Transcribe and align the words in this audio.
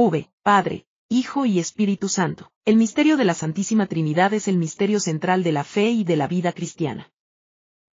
V, 0.00 0.30
Padre, 0.44 0.86
Hijo 1.08 1.44
y 1.44 1.58
Espíritu 1.58 2.08
Santo. 2.08 2.52
El 2.64 2.76
misterio 2.76 3.16
de 3.16 3.24
la 3.24 3.34
Santísima 3.34 3.88
Trinidad 3.88 4.32
es 4.32 4.46
el 4.46 4.56
misterio 4.56 5.00
central 5.00 5.42
de 5.42 5.50
la 5.50 5.64
fe 5.64 5.90
y 5.90 6.04
de 6.04 6.14
la 6.14 6.28
vida 6.28 6.52
cristiana. 6.52 7.10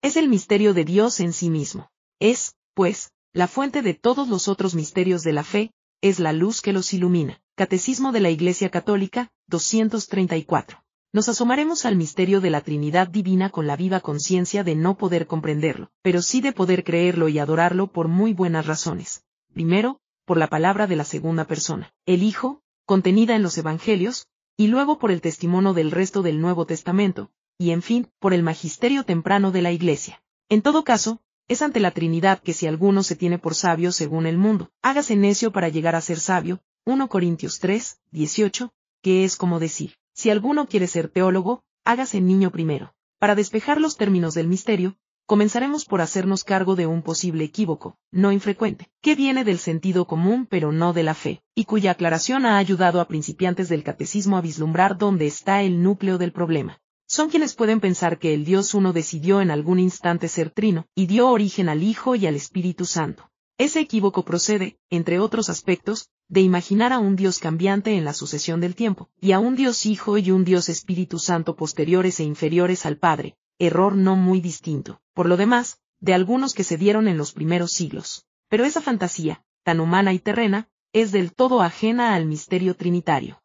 Es 0.03 0.15
el 0.15 0.29
misterio 0.29 0.75
de 0.75 0.85
Dios 0.85 1.19
en 1.19 1.33
sí 1.33 1.49
mismo. 1.49 1.89
Es, 2.19 2.57
pues, 2.75 3.11
la 3.33 3.47
fuente 3.47 3.81
de 3.81 3.95
todos 3.95 4.27
los 4.27 4.47
otros 4.47 4.75
misterios 4.75 5.23
de 5.23 5.33
la 5.33 5.43
fe, 5.43 5.71
es 5.99 6.19
la 6.19 6.31
luz 6.31 6.61
que 6.61 6.73
los 6.73 6.93
ilumina. 6.93 7.41
Catecismo 7.55 8.11
de 8.11 8.19
la 8.19 8.29
Iglesia 8.29 8.69
Católica, 8.69 9.31
234. 9.47 10.83
Nos 11.11 11.27
asomaremos 11.27 11.87
al 11.87 11.95
misterio 11.95 12.39
de 12.39 12.51
la 12.51 12.61
Trinidad 12.61 13.07
Divina 13.07 13.49
con 13.49 13.65
la 13.65 13.77
viva 13.77 13.99
conciencia 13.99 14.63
de 14.63 14.75
no 14.75 14.95
poder 14.95 15.25
comprenderlo, 15.25 15.89
pero 16.03 16.21
sí 16.21 16.39
de 16.39 16.51
poder 16.51 16.83
creerlo 16.83 17.29
y 17.29 17.39
adorarlo 17.39 17.91
por 17.91 18.09
muy 18.09 18.33
buenas 18.33 18.67
razones. 18.67 19.23
Primero, 19.55 20.01
por 20.25 20.37
la 20.37 20.47
palabra 20.47 20.87
de 20.87 20.95
la 20.95 21.05
segunda 21.05 21.45
persona, 21.45 21.93
el 22.05 22.23
Hijo, 22.23 22.61
contenida 22.85 23.35
en 23.35 23.43
los 23.43 23.57
Evangelios, 23.57 24.27
y 24.57 24.67
luego 24.67 24.99
por 24.99 25.11
el 25.11 25.21
testimonio 25.21 25.73
del 25.73 25.91
resto 25.91 26.21
del 26.21 26.41
Nuevo 26.41 26.65
Testamento, 26.65 27.31
y 27.57 27.71
en 27.71 27.81
fin, 27.81 28.09
por 28.19 28.33
el 28.33 28.43
magisterio 28.43 29.03
temprano 29.03 29.51
de 29.51 29.61
la 29.61 29.71
Iglesia. 29.71 30.21
En 30.49 30.61
todo 30.61 30.83
caso, 30.83 31.21
es 31.47 31.61
ante 31.61 31.79
la 31.79 31.91
Trinidad 31.91 32.41
que 32.41 32.53
si 32.53 32.67
alguno 32.67 33.03
se 33.03 33.15
tiene 33.15 33.37
por 33.37 33.55
sabio 33.55 33.91
según 33.91 34.25
el 34.25 34.37
mundo, 34.37 34.71
hágase 34.81 35.15
necio 35.15 35.51
para 35.51 35.69
llegar 35.69 35.95
a 35.95 36.01
ser 36.01 36.19
sabio, 36.19 36.61
1 36.85 37.07
Corintios 37.07 37.59
3, 37.59 37.99
18, 38.11 38.71
que 39.01 39.23
es 39.23 39.37
como 39.37 39.59
decir, 39.59 39.95
si 40.13 40.29
alguno 40.29 40.67
quiere 40.67 40.87
ser 40.87 41.09
teólogo, 41.09 41.63
hágase 41.83 42.21
niño 42.21 42.51
primero. 42.51 42.93
Para 43.19 43.35
despejar 43.35 43.79
los 43.79 43.97
términos 43.97 44.33
del 44.33 44.47
misterio, 44.47 44.97
comenzaremos 45.25 45.85
por 45.85 46.01
hacernos 46.01 46.43
cargo 46.43 46.75
de 46.75 46.85
un 46.85 47.01
posible 47.01 47.43
equívoco, 47.43 47.97
no 48.11 48.31
infrecuente, 48.31 48.89
que 49.01 49.15
viene 49.15 49.43
del 49.43 49.57
sentido 49.57 50.05
común 50.05 50.45
pero 50.45 50.71
no 50.71 50.93
de 50.93 51.03
la 51.03 51.15
fe, 51.15 51.41
y 51.55 51.65
cuya 51.65 51.91
aclaración 51.91 52.45
ha 52.45 52.57
ayudado 52.57 53.01
a 53.01 53.07
principiantes 53.07 53.67
del 53.67 53.83
catecismo 53.83 54.37
a 54.37 54.41
vislumbrar 54.41 54.97
dónde 54.97 55.25
está 55.25 55.63
el 55.63 55.81
núcleo 55.81 56.17
del 56.17 56.31
problema. 56.31 56.79
Son 57.07 57.29
quienes 57.29 57.55
pueden 57.55 57.79
pensar 57.79 58.19
que 58.19 58.33
el 58.33 58.45
Dios 58.45 58.73
uno 58.73 58.93
decidió 58.93 59.41
en 59.41 59.51
algún 59.51 59.79
instante 59.79 60.27
ser 60.27 60.51
trino, 60.51 60.85
y 60.95 61.07
dio 61.07 61.29
origen 61.29 61.69
al 61.69 61.83
Hijo 61.83 62.15
y 62.15 62.27
al 62.27 62.35
Espíritu 62.35 62.85
Santo. 62.85 63.29
Ese 63.57 63.79
equívoco 63.79 64.25
procede, 64.25 64.77
entre 64.89 65.19
otros 65.19 65.49
aspectos, 65.49 66.09
de 66.27 66.41
imaginar 66.41 66.91
a 66.91 66.99
un 66.99 67.15
Dios 67.15 67.39
cambiante 67.39 67.95
en 67.95 68.03
la 68.03 68.13
sucesión 68.13 68.59
del 68.59 68.75
tiempo, 68.75 69.09
y 69.21 69.31
a 69.31 69.39
un 69.39 69.55
Dios 69.55 69.85
Hijo 69.85 70.17
y 70.17 70.31
un 70.31 70.43
Dios 70.43 70.67
Espíritu 70.67 71.19
Santo 71.19 71.55
posteriores 71.55 72.19
e 72.19 72.23
inferiores 72.23 72.85
al 72.85 72.97
Padre, 72.97 73.37
error 73.59 73.95
no 73.95 74.15
muy 74.15 74.41
distinto, 74.41 75.01
por 75.13 75.27
lo 75.27 75.37
demás, 75.37 75.79
de 75.99 76.13
algunos 76.13 76.53
que 76.53 76.63
se 76.63 76.77
dieron 76.77 77.07
en 77.07 77.17
los 77.17 77.31
primeros 77.31 77.71
siglos. 77.71 78.25
Pero 78.49 78.65
esa 78.65 78.81
fantasía, 78.81 79.43
tan 79.63 79.79
humana 79.79 80.13
y 80.13 80.19
terrena, 80.19 80.69
es 80.93 81.11
del 81.11 81.33
todo 81.33 81.61
ajena 81.61 82.15
al 82.15 82.25
misterio 82.25 82.75
trinitario. 82.75 83.41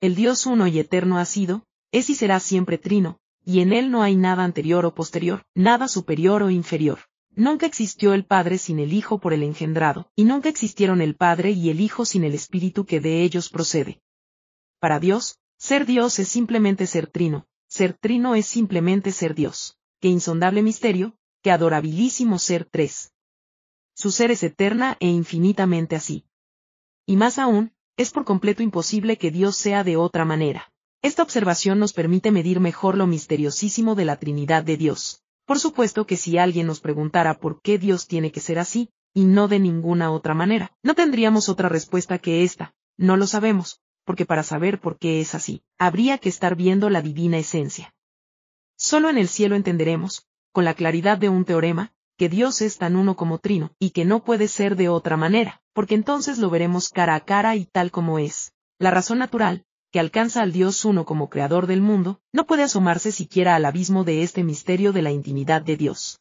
El 0.00 0.14
Dios 0.14 0.46
uno 0.46 0.66
y 0.66 0.78
eterno 0.78 1.18
ha 1.18 1.24
sido, 1.24 1.64
es 1.92 2.10
y 2.10 2.14
será 2.14 2.40
siempre 2.40 2.78
trino, 2.78 3.18
y 3.44 3.60
en 3.60 3.72
él 3.72 3.90
no 3.90 4.02
hay 4.02 4.16
nada 4.16 4.44
anterior 4.44 4.84
o 4.86 4.94
posterior, 4.94 5.44
nada 5.54 5.88
superior 5.88 6.42
o 6.42 6.50
inferior. 6.50 7.00
Nunca 7.34 7.66
existió 7.66 8.12
el 8.12 8.24
Padre 8.24 8.58
sin 8.58 8.78
el 8.78 8.92
Hijo 8.92 9.18
por 9.18 9.32
el 9.32 9.42
engendrado, 9.42 10.10
y 10.16 10.24
nunca 10.24 10.48
existieron 10.48 11.00
el 11.00 11.16
Padre 11.16 11.50
y 11.50 11.70
el 11.70 11.80
Hijo 11.80 12.04
sin 12.04 12.24
el 12.24 12.34
Espíritu 12.34 12.84
que 12.84 13.00
de 13.00 13.22
ellos 13.22 13.48
procede. 13.48 14.00
Para 14.78 15.00
Dios, 15.00 15.38
ser 15.56 15.86
Dios 15.86 16.18
es 16.18 16.28
simplemente 16.28 16.86
ser 16.86 17.06
trino, 17.06 17.46
ser 17.70 17.94
trino 17.94 18.34
es 18.34 18.46
simplemente 18.46 19.12
ser 19.12 19.34
Dios. 19.36 19.78
Qué 20.00 20.08
insondable 20.08 20.60
misterio, 20.60 21.14
qué 21.40 21.52
adorabilísimo 21.52 22.40
ser 22.40 22.64
tres. 22.64 23.12
Su 23.94 24.10
ser 24.10 24.32
es 24.32 24.42
eterna 24.42 24.96
e 24.98 25.06
infinitamente 25.06 25.94
así. 25.94 26.26
Y 27.06 27.16
más 27.16 27.38
aún, 27.38 27.72
es 27.96 28.10
por 28.10 28.24
completo 28.24 28.64
imposible 28.64 29.18
que 29.18 29.30
Dios 29.30 29.56
sea 29.56 29.84
de 29.84 29.96
otra 29.96 30.24
manera. 30.24 30.72
Esta 31.00 31.22
observación 31.22 31.78
nos 31.78 31.92
permite 31.92 32.32
medir 32.32 32.58
mejor 32.58 32.96
lo 32.96 33.06
misteriosísimo 33.06 33.94
de 33.94 34.04
la 34.04 34.18
Trinidad 34.18 34.64
de 34.64 34.76
Dios. 34.76 35.22
Por 35.46 35.60
supuesto 35.60 36.06
que 36.06 36.16
si 36.16 36.38
alguien 36.38 36.66
nos 36.66 36.80
preguntara 36.80 37.38
por 37.38 37.62
qué 37.62 37.78
Dios 37.78 38.08
tiene 38.08 38.32
que 38.32 38.40
ser 38.40 38.58
así, 38.58 38.90
y 39.14 39.24
no 39.24 39.46
de 39.46 39.60
ninguna 39.60 40.10
otra 40.10 40.34
manera, 40.34 40.72
no 40.82 40.94
tendríamos 40.94 41.48
otra 41.48 41.68
respuesta 41.68 42.18
que 42.18 42.42
esta, 42.42 42.74
no 42.96 43.16
lo 43.16 43.26
sabemos, 43.26 43.80
porque 44.04 44.26
para 44.26 44.42
saber 44.42 44.80
por 44.80 44.98
qué 44.98 45.20
es 45.20 45.34
así, 45.34 45.62
habría 45.78 46.18
que 46.18 46.28
estar 46.28 46.56
viendo 46.56 46.90
la 46.90 47.02
divina 47.02 47.38
esencia. 47.38 47.94
Solo 48.76 49.08
en 49.08 49.18
el 49.18 49.28
cielo 49.28 49.56
entenderemos, 49.56 50.26
con 50.52 50.64
la 50.64 50.74
claridad 50.74 51.18
de 51.18 51.28
un 51.28 51.44
teorema, 51.44 51.92
que 52.16 52.28
Dios 52.28 52.60
es 52.60 52.78
tan 52.78 52.96
uno 52.96 53.16
como 53.16 53.38
trino, 53.38 53.72
y 53.78 53.90
que 53.90 54.04
no 54.04 54.24
puede 54.24 54.48
ser 54.48 54.76
de 54.76 54.88
otra 54.88 55.16
manera, 55.16 55.62
porque 55.72 55.94
entonces 55.94 56.38
lo 56.38 56.50
veremos 56.50 56.88
cara 56.90 57.14
a 57.14 57.24
cara 57.24 57.56
y 57.56 57.64
tal 57.64 57.90
como 57.90 58.18
es. 58.18 58.52
La 58.78 58.90
razón 58.90 59.18
natural, 59.18 59.64
que 59.90 60.00
alcanza 60.00 60.42
al 60.42 60.52
Dios 60.52 60.84
uno 60.84 61.04
como 61.04 61.30
creador 61.30 61.66
del 61.66 61.80
mundo, 61.80 62.20
no 62.32 62.46
puede 62.46 62.62
asomarse 62.62 63.12
siquiera 63.12 63.54
al 63.54 63.64
abismo 63.64 64.04
de 64.04 64.22
este 64.22 64.44
misterio 64.44 64.92
de 64.92 65.02
la 65.02 65.10
intimidad 65.10 65.62
de 65.62 65.76
Dios. 65.76 66.20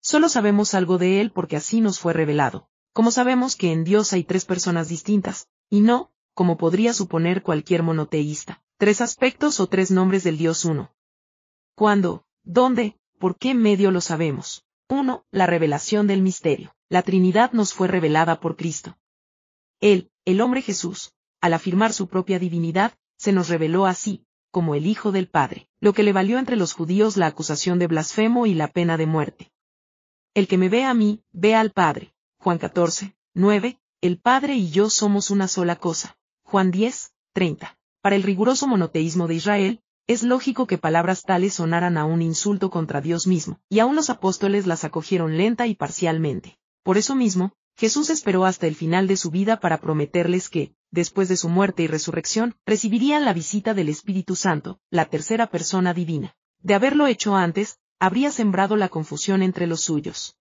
Solo 0.00 0.28
sabemos 0.28 0.74
algo 0.74 0.98
de 0.98 1.20
él 1.20 1.30
porque 1.30 1.56
así 1.56 1.80
nos 1.80 2.00
fue 2.00 2.12
revelado, 2.12 2.68
como 2.92 3.10
sabemos 3.10 3.56
que 3.56 3.72
en 3.72 3.84
Dios 3.84 4.12
hay 4.12 4.24
tres 4.24 4.44
personas 4.44 4.88
distintas, 4.88 5.48
y 5.68 5.80
no, 5.80 6.10
como 6.40 6.56
podría 6.56 6.94
suponer 6.94 7.42
cualquier 7.42 7.82
monoteísta, 7.82 8.62
tres 8.78 9.02
aspectos 9.02 9.60
o 9.60 9.66
tres 9.66 9.90
nombres 9.90 10.24
del 10.24 10.38
Dios 10.38 10.64
uno. 10.64 10.90
¿Cuándo? 11.74 12.24
¿Dónde? 12.44 12.96
¿Por 13.18 13.36
qué 13.36 13.52
medio 13.54 13.90
lo 13.90 14.00
sabemos? 14.00 14.64
1. 14.88 15.26
La 15.32 15.44
revelación 15.44 16.06
del 16.06 16.22
misterio. 16.22 16.74
La 16.88 17.02
Trinidad 17.02 17.52
nos 17.52 17.74
fue 17.74 17.88
revelada 17.88 18.40
por 18.40 18.56
Cristo. 18.56 18.96
Él, 19.80 20.10
el 20.24 20.40
hombre 20.40 20.62
Jesús, 20.62 21.12
al 21.42 21.52
afirmar 21.52 21.92
su 21.92 22.08
propia 22.08 22.38
divinidad, 22.38 22.94
se 23.18 23.32
nos 23.32 23.50
reveló 23.50 23.84
así, 23.84 24.24
como 24.50 24.74
el 24.74 24.86
Hijo 24.86 25.12
del 25.12 25.28
Padre, 25.28 25.68
lo 25.78 25.92
que 25.92 26.04
le 26.04 26.14
valió 26.14 26.38
entre 26.38 26.56
los 26.56 26.72
judíos 26.72 27.18
la 27.18 27.26
acusación 27.26 27.78
de 27.78 27.86
blasfemo 27.86 28.46
y 28.46 28.54
la 28.54 28.68
pena 28.68 28.96
de 28.96 29.04
muerte. 29.04 29.52
El 30.32 30.48
que 30.48 30.56
me 30.56 30.70
ve 30.70 30.84
a 30.84 30.94
mí, 30.94 31.22
ve 31.32 31.54
al 31.54 31.70
Padre. 31.70 32.14
Juan 32.38 32.56
14, 32.56 33.14
9, 33.34 33.78
el 34.00 34.18
Padre 34.18 34.54
y 34.54 34.70
yo 34.70 34.88
somos 34.88 35.30
una 35.30 35.46
sola 35.46 35.76
cosa. 35.76 36.16
Juan 36.50 36.72
10, 36.72 37.12
30. 37.32 37.78
Para 38.02 38.16
el 38.16 38.24
riguroso 38.24 38.66
monoteísmo 38.66 39.28
de 39.28 39.36
Israel, 39.36 39.80
es 40.08 40.24
lógico 40.24 40.66
que 40.66 40.78
palabras 40.78 41.22
tales 41.22 41.54
sonaran 41.54 41.96
a 41.96 42.04
un 42.04 42.22
insulto 42.22 42.70
contra 42.70 43.00
Dios 43.00 43.28
mismo, 43.28 43.60
y 43.68 43.78
aún 43.78 43.94
los 43.94 44.10
apóstoles 44.10 44.66
las 44.66 44.82
acogieron 44.82 45.36
lenta 45.36 45.68
y 45.68 45.76
parcialmente. 45.76 46.58
Por 46.82 46.98
eso 46.98 47.14
mismo, 47.14 47.52
Jesús 47.76 48.10
esperó 48.10 48.46
hasta 48.46 48.66
el 48.66 48.74
final 48.74 49.06
de 49.06 49.16
su 49.16 49.30
vida 49.30 49.60
para 49.60 49.80
prometerles 49.80 50.48
que, 50.48 50.74
después 50.90 51.28
de 51.28 51.36
su 51.36 51.48
muerte 51.48 51.84
y 51.84 51.86
resurrección, 51.86 52.56
recibirían 52.66 53.24
la 53.24 53.32
visita 53.32 53.72
del 53.72 53.88
Espíritu 53.88 54.34
Santo, 54.34 54.80
la 54.90 55.04
tercera 55.04 55.46
persona 55.46 55.94
divina. 55.94 56.34
De 56.58 56.74
haberlo 56.74 57.06
hecho 57.06 57.36
antes, 57.36 57.78
habría 58.00 58.32
sembrado 58.32 58.74
la 58.74 58.88
confusión 58.88 59.44
entre 59.44 59.68
los 59.68 59.82
suyos. 59.82 60.36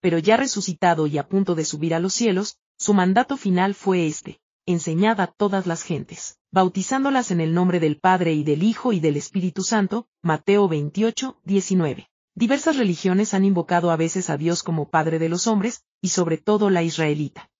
Pero 0.00 0.18
ya 0.18 0.36
resucitado 0.36 1.08
y 1.08 1.18
a 1.18 1.26
punto 1.26 1.56
de 1.56 1.64
subir 1.64 1.92
a 1.92 1.98
los 1.98 2.14
cielos, 2.14 2.56
su 2.78 2.94
mandato 2.94 3.36
final 3.36 3.74
fue 3.74 4.06
este 4.06 4.38
enseñad 4.66 5.20
a 5.20 5.26
todas 5.26 5.66
las 5.66 5.82
gentes, 5.82 6.38
bautizándolas 6.50 7.30
en 7.30 7.40
el 7.40 7.52
nombre 7.52 7.80
del 7.80 7.98
Padre 7.98 8.32
y 8.32 8.44
del 8.44 8.62
Hijo 8.62 8.92
y 8.92 9.00
del 9.00 9.16
Espíritu 9.16 9.62
Santo, 9.62 10.08
Mateo 10.22 10.68
28, 10.68 11.38
19. 11.44 12.08
Diversas 12.34 12.76
religiones 12.76 13.34
han 13.34 13.44
invocado 13.44 13.90
a 13.90 13.96
veces 13.96 14.30
a 14.30 14.36
Dios 14.36 14.62
como 14.62 14.88
Padre 14.88 15.18
de 15.18 15.28
los 15.28 15.46
hombres, 15.46 15.84
y 16.00 16.08
sobre 16.08 16.38
todo 16.38 16.70
la 16.70 16.82
israelita. 16.82 17.50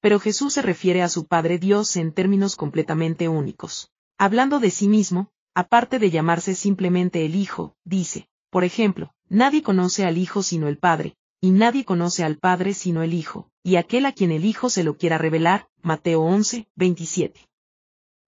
Pero 0.00 0.18
Jesús 0.18 0.54
se 0.54 0.62
refiere 0.62 1.02
a 1.02 1.08
su 1.08 1.26
Padre 1.26 1.58
Dios 1.58 1.96
en 1.96 2.12
términos 2.12 2.56
completamente 2.56 3.28
únicos. 3.28 3.92
Hablando 4.18 4.58
de 4.58 4.70
sí 4.70 4.88
mismo, 4.88 5.30
aparte 5.54 5.98
de 5.98 6.10
llamarse 6.10 6.54
simplemente 6.54 7.24
el 7.24 7.36
Hijo, 7.36 7.76
dice, 7.84 8.28
por 8.50 8.64
ejemplo, 8.64 9.12
nadie 9.28 9.62
conoce 9.62 10.04
al 10.04 10.18
Hijo 10.18 10.42
sino 10.42 10.66
el 10.66 10.78
Padre, 10.78 11.16
y 11.40 11.50
nadie 11.50 11.84
conoce 11.84 12.24
al 12.24 12.38
Padre 12.38 12.74
sino 12.74 13.02
el 13.02 13.14
Hijo, 13.14 13.51
y 13.62 13.76
aquel 13.76 14.06
a 14.06 14.12
quien 14.12 14.32
el 14.32 14.44
Hijo 14.44 14.70
se 14.70 14.82
lo 14.82 14.96
quiera 14.96 15.18
revelar, 15.18 15.68
Mateo 15.82 16.22
11, 16.22 16.68
27. 16.74 17.48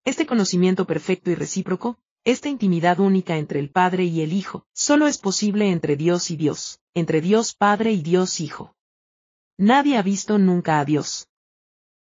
Este 0.05 0.25
conocimiento 0.25 0.85
perfecto 0.85 1.29
y 1.31 1.35
recíproco, 1.35 1.97
esta 2.23 2.49
intimidad 2.49 2.99
única 2.99 3.37
entre 3.37 3.59
el 3.59 3.69
Padre 3.69 4.05
y 4.05 4.21
el 4.21 4.33
Hijo, 4.33 4.65
solo 4.73 5.07
es 5.07 5.17
posible 5.17 5.69
entre 5.71 5.95
Dios 5.95 6.31
y 6.31 6.37
Dios, 6.37 6.79
entre 6.93 7.21
Dios 7.21 7.53
Padre 7.53 7.91
y 7.91 8.01
Dios 8.01 8.39
Hijo. 8.39 8.75
Nadie 9.57 9.97
ha 9.97 10.01
visto 10.01 10.37
nunca 10.37 10.79
a 10.79 10.85
Dios. 10.85 11.27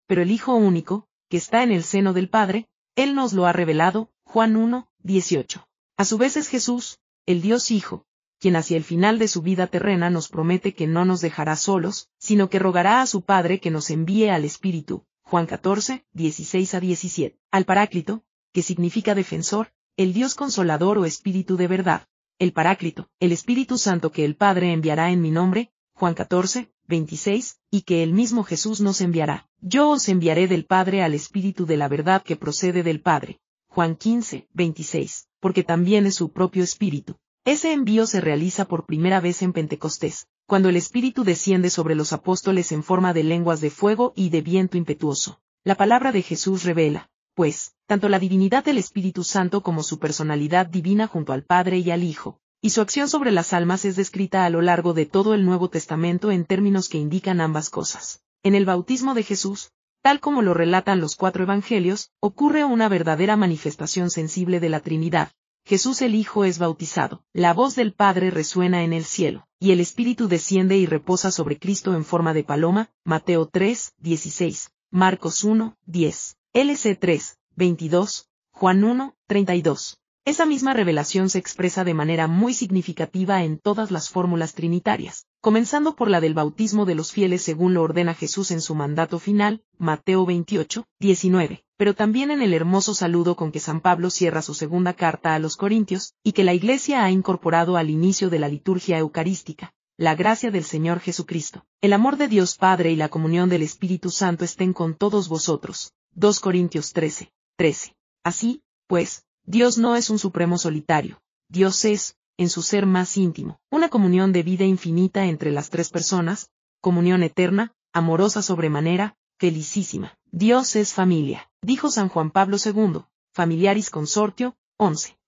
Pero 0.06 0.22
el 0.22 0.30
Hijo 0.30 0.54
único, 0.54 1.08
que 1.28 1.38
está 1.38 1.62
en 1.62 1.72
el 1.72 1.84
seno 1.84 2.12
del 2.12 2.28
Padre, 2.28 2.68
Él 2.96 3.14
nos 3.14 3.32
lo 3.32 3.46
ha 3.46 3.52
revelado, 3.52 4.10
Juan 4.24 4.56
1, 4.56 4.88
18. 4.98 5.66
A 5.96 6.04
su 6.04 6.18
vez 6.18 6.36
es 6.36 6.48
Jesús, 6.48 6.98
el 7.26 7.40
Dios 7.40 7.70
Hijo, 7.70 8.06
quien 8.42 8.56
hacia 8.56 8.76
el 8.76 8.82
final 8.82 9.20
de 9.20 9.28
su 9.28 9.40
vida 9.40 9.68
terrena 9.68 10.10
nos 10.10 10.28
promete 10.28 10.74
que 10.74 10.88
no 10.88 11.04
nos 11.04 11.20
dejará 11.20 11.54
solos, 11.54 12.10
sino 12.18 12.50
que 12.50 12.58
rogará 12.58 13.00
a 13.00 13.06
su 13.06 13.22
Padre 13.22 13.60
que 13.60 13.70
nos 13.70 13.88
envíe 13.88 14.30
al 14.30 14.44
Espíritu, 14.44 15.06
Juan 15.22 15.46
14, 15.46 16.04
16 16.12 16.74
a 16.74 16.80
17, 16.80 17.38
al 17.52 17.64
Paráclito, 17.64 18.24
que 18.52 18.62
significa 18.62 19.14
defensor, 19.14 19.72
el 19.96 20.12
Dios 20.12 20.34
consolador 20.34 20.98
o 20.98 21.04
Espíritu 21.04 21.56
de 21.56 21.68
verdad, 21.68 22.08
el 22.40 22.52
Paráclito, 22.52 23.08
el 23.20 23.30
Espíritu 23.30 23.78
Santo 23.78 24.10
que 24.10 24.24
el 24.24 24.34
Padre 24.34 24.72
enviará 24.72 25.12
en 25.12 25.20
mi 25.20 25.30
nombre, 25.30 25.70
Juan 25.94 26.14
14, 26.14 26.68
26, 26.88 27.60
y 27.70 27.82
que 27.82 28.02
el 28.02 28.12
mismo 28.12 28.42
Jesús 28.42 28.80
nos 28.80 29.00
enviará. 29.00 29.48
Yo 29.60 29.88
os 29.88 30.08
enviaré 30.08 30.48
del 30.48 30.66
Padre 30.66 31.04
al 31.04 31.14
Espíritu 31.14 31.64
de 31.64 31.76
la 31.76 31.86
verdad 31.86 32.24
que 32.24 32.34
procede 32.34 32.82
del 32.82 33.02
Padre. 33.02 33.38
Juan 33.68 33.94
15, 33.94 34.48
26, 34.52 35.28
porque 35.38 35.62
también 35.62 36.06
es 36.06 36.16
su 36.16 36.32
propio 36.32 36.64
Espíritu. 36.64 37.20
Ese 37.44 37.72
envío 37.72 38.06
se 38.06 38.20
realiza 38.20 38.66
por 38.66 38.86
primera 38.86 39.20
vez 39.20 39.42
en 39.42 39.52
Pentecostés, 39.52 40.28
cuando 40.46 40.68
el 40.68 40.76
Espíritu 40.76 41.24
desciende 41.24 41.70
sobre 41.70 41.96
los 41.96 42.12
apóstoles 42.12 42.70
en 42.70 42.84
forma 42.84 43.12
de 43.12 43.24
lenguas 43.24 43.60
de 43.60 43.70
fuego 43.70 44.12
y 44.14 44.30
de 44.30 44.42
viento 44.42 44.76
impetuoso. 44.76 45.40
La 45.64 45.74
palabra 45.74 46.12
de 46.12 46.22
Jesús 46.22 46.62
revela, 46.62 47.10
pues, 47.34 47.74
tanto 47.88 48.08
la 48.08 48.20
divinidad 48.20 48.64
del 48.64 48.78
Espíritu 48.78 49.24
Santo 49.24 49.60
como 49.60 49.82
su 49.82 49.98
personalidad 49.98 50.66
divina 50.66 51.08
junto 51.08 51.32
al 51.32 51.42
Padre 51.42 51.78
y 51.78 51.90
al 51.90 52.04
Hijo, 52.04 52.38
y 52.60 52.70
su 52.70 52.80
acción 52.80 53.08
sobre 53.08 53.32
las 53.32 53.52
almas 53.52 53.84
es 53.84 53.96
descrita 53.96 54.44
a 54.44 54.50
lo 54.50 54.62
largo 54.62 54.94
de 54.94 55.06
todo 55.06 55.34
el 55.34 55.44
Nuevo 55.44 55.68
Testamento 55.68 56.30
en 56.30 56.44
términos 56.44 56.88
que 56.88 56.98
indican 56.98 57.40
ambas 57.40 57.70
cosas. 57.70 58.22
En 58.44 58.54
el 58.54 58.66
bautismo 58.66 59.14
de 59.14 59.24
Jesús, 59.24 59.72
tal 60.00 60.20
como 60.20 60.42
lo 60.42 60.54
relatan 60.54 61.00
los 61.00 61.16
cuatro 61.16 61.42
evangelios, 61.42 62.12
ocurre 62.20 62.62
una 62.62 62.88
verdadera 62.88 63.36
manifestación 63.36 64.10
sensible 64.10 64.60
de 64.60 64.68
la 64.68 64.78
Trinidad. 64.78 65.32
Jesús 65.64 66.02
el 66.02 66.16
Hijo 66.16 66.44
es 66.44 66.58
bautizado, 66.58 67.22
la 67.32 67.54
voz 67.54 67.76
del 67.76 67.92
Padre 67.92 68.30
resuena 68.30 68.82
en 68.82 68.92
el 68.92 69.04
cielo, 69.04 69.46
y 69.60 69.70
el 69.70 69.78
Espíritu 69.78 70.26
desciende 70.26 70.76
y 70.76 70.86
reposa 70.86 71.30
sobre 71.30 71.58
Cristo 71.58 71.94
en 71.94 72.04
forma 72.04 72.34
de 72.34 72.42
paloma, 72.42 72.90
Mateo 73.04 73.46
3, 73.46 73.94
16, 73.98 74.72
Marcos 74.90 75.44
1, 75.44 75.76
10, 75.86 76.36
LC 76.52 76.96
3, 76.96 77.38
22, 77.54 78.28
Juan 78.50 78.82
1, 78.82 79.14
32. 79.28 80.00
Esa 80.24 80.46
misma 80.46 80.74
revelación 80.74 81.30
se 81.30 81.38
expresa 81.38 81.84
de 81.84 81.94
manera 81.94 82.26
muy 82.26 82.54
significativa 82.54 83.42
en 83.44 83.58
todas 83.58 83.90
las 83.92 84.08
fórmulas 84.08 84.54
trinitarias, 84.54 85.26
comenzando 85.40 85.94
por 85.94 86.10
la 86.10 86.20
del 86.20 86.34
bautismo 86.34 86.86
de 86.86 86.96
los 86.96 87.12
fieles 87.12 87.42
según 87.42 87.74
lo 87.74 87.82
ordena 87.82 88.14
Jesús 88.14 88.50
en 88.50 88.60
su 88.60 88.74
mandato 88.74 89.20
final, 89.20 89.64
Mateo 89.78 90.26
28, 90.26 90.86
19, 90.98 91.64
pero 91.82 91.96
también 91.96 92.30
en 92.30 92.42
el 92.42 92.54
hermoso 92.54 92.94
saludo 92.94 93.34
con 93.34 93.50
que 93.50 93.58
San 93.58 93.80
Pablo 93.80 94.08
cierra 94.08 94.40
su 94.40 94.54
segunda 94.54 94.94
carta 94.94 95.34
a 95.34 95.40
los 95.40 95.56
Corintios, 95.56 96.14
y 96.22 96.30
que 96.30 96.44
la 96.44 96.54
Iglesia 96.54 97.04
ha 97.04 97.10
incorporado 97.10 97.76
al 97.76 97.90
inicio 97.90 98.30
de 98.30 98.38
la 98.38 98.46
liturgia 98.46 98.98
eucarística. 98.98 99.74
La 99.96 100.14
gracia 100.14 100.52
del 100.52 100.62
Señor 100.62 101.00
Jesucristo, 101.00 101.64
el 101.80 101.92
amor 101.92 102.18
de 102.18 102.28
Dios 102.28 102.56
Padre 102.56 102.92
y 102.92 102.94
la 102.94 103.08
comunión 103.08 103.48
del 103.48 103.62
Espíritu 103.62 104.10
Santo 104.10 104.44
estén 104.44 104.72
con 104.72 104.94
todos 104.94 105.28
vosotros. 105.28 105.92
2 106.12 106.38
Corintios 106.38 106.92
13, 106.92 107.32
13. 107.56 107.96
Así, 108.22 108.62
pues, 108.86 109.24
Dios 109.42 109.76
no 109.76 109.96
es 109.96 110.08
un 110.08 110.20
supremo 110.20 110.58
solitario, 110.58 111.20
Dios 111.48 111.84
es, 111.84 112.14
en 112.36 112.48
su 112.48 112.62
ser 112.62 112.86
más 112.86 113.16
íntimo, 113.16 113.58
una 113.72 113.88
comunión 113.88 114.32
de 114.32 114.44
vida 114.44 114.64
infinita 114.64 115.26
entre 115.26 115.50
las 115.50 115.68
tres 115.68 115.90
personas, 115.90 116.48
comunión 116.80 117.24
eterna, 117.24 117.74
amorosa 117.92 118.40
sobremanera, 118.40 119.16
felicísima. 119.42 120.16
Dios 120.30 120.76
es 120.76 120.94
familia, 120.94 121.50
dijo 121.62 121.90
San 121.90 122.08
Juan 122.08 122.30
Pablo 122.30 122.58
II, 122.64 123.00
Familiaris 123.32 123.90
Consortio, 123.90 124.54
11. 124.76 125.18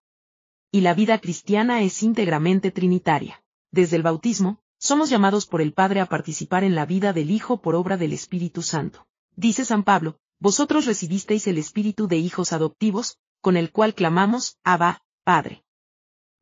Y 0.71 0.83
la 0.83 0.95
vida 0.95 1.19
cristiana 1.19 1.83
es 1.83 2.01
íntegramente 2.01 2.71
trinitaria. 2.71 3.43
Desde 3.73 3.97
el 3.97 4.05
bautismo, 4.05 4.61
somos 4.79 5.11
llamados 5.11 5.47
por 5.47 5.61
el 5.61 5.73
Padre 5.73 6.01
a 6.01 6.07
participar 6.07 6.63
en 6.63 6.77
la 6.77 6.87
vida 6.87 7.13
del 7.13 7.33
Hijo 7.33 7.61
por 7.61 7.75
obra 7.75 7.97
del 7.97 8.13
Espíritu 8.13 8.63
Santo. 8.63 9.05
Dice 9.35 9.65
San 9.65 9.83
Pablo, 9.83 10.21
vosotros 10.39 10.87
recibisteis 10.87 11.49
el 11.49 11.59
espíritu 11.59 12.07
de 12.07 12.19
hijos 12.19 12.53
adoptivos, 12.53 13.19
con 13.41 13.57
el 13.57 13.73
cual 13.73 13.95
clamamos, 13.95 14.59
Abba, 14.63 15.03
Padre. 15.25 15.65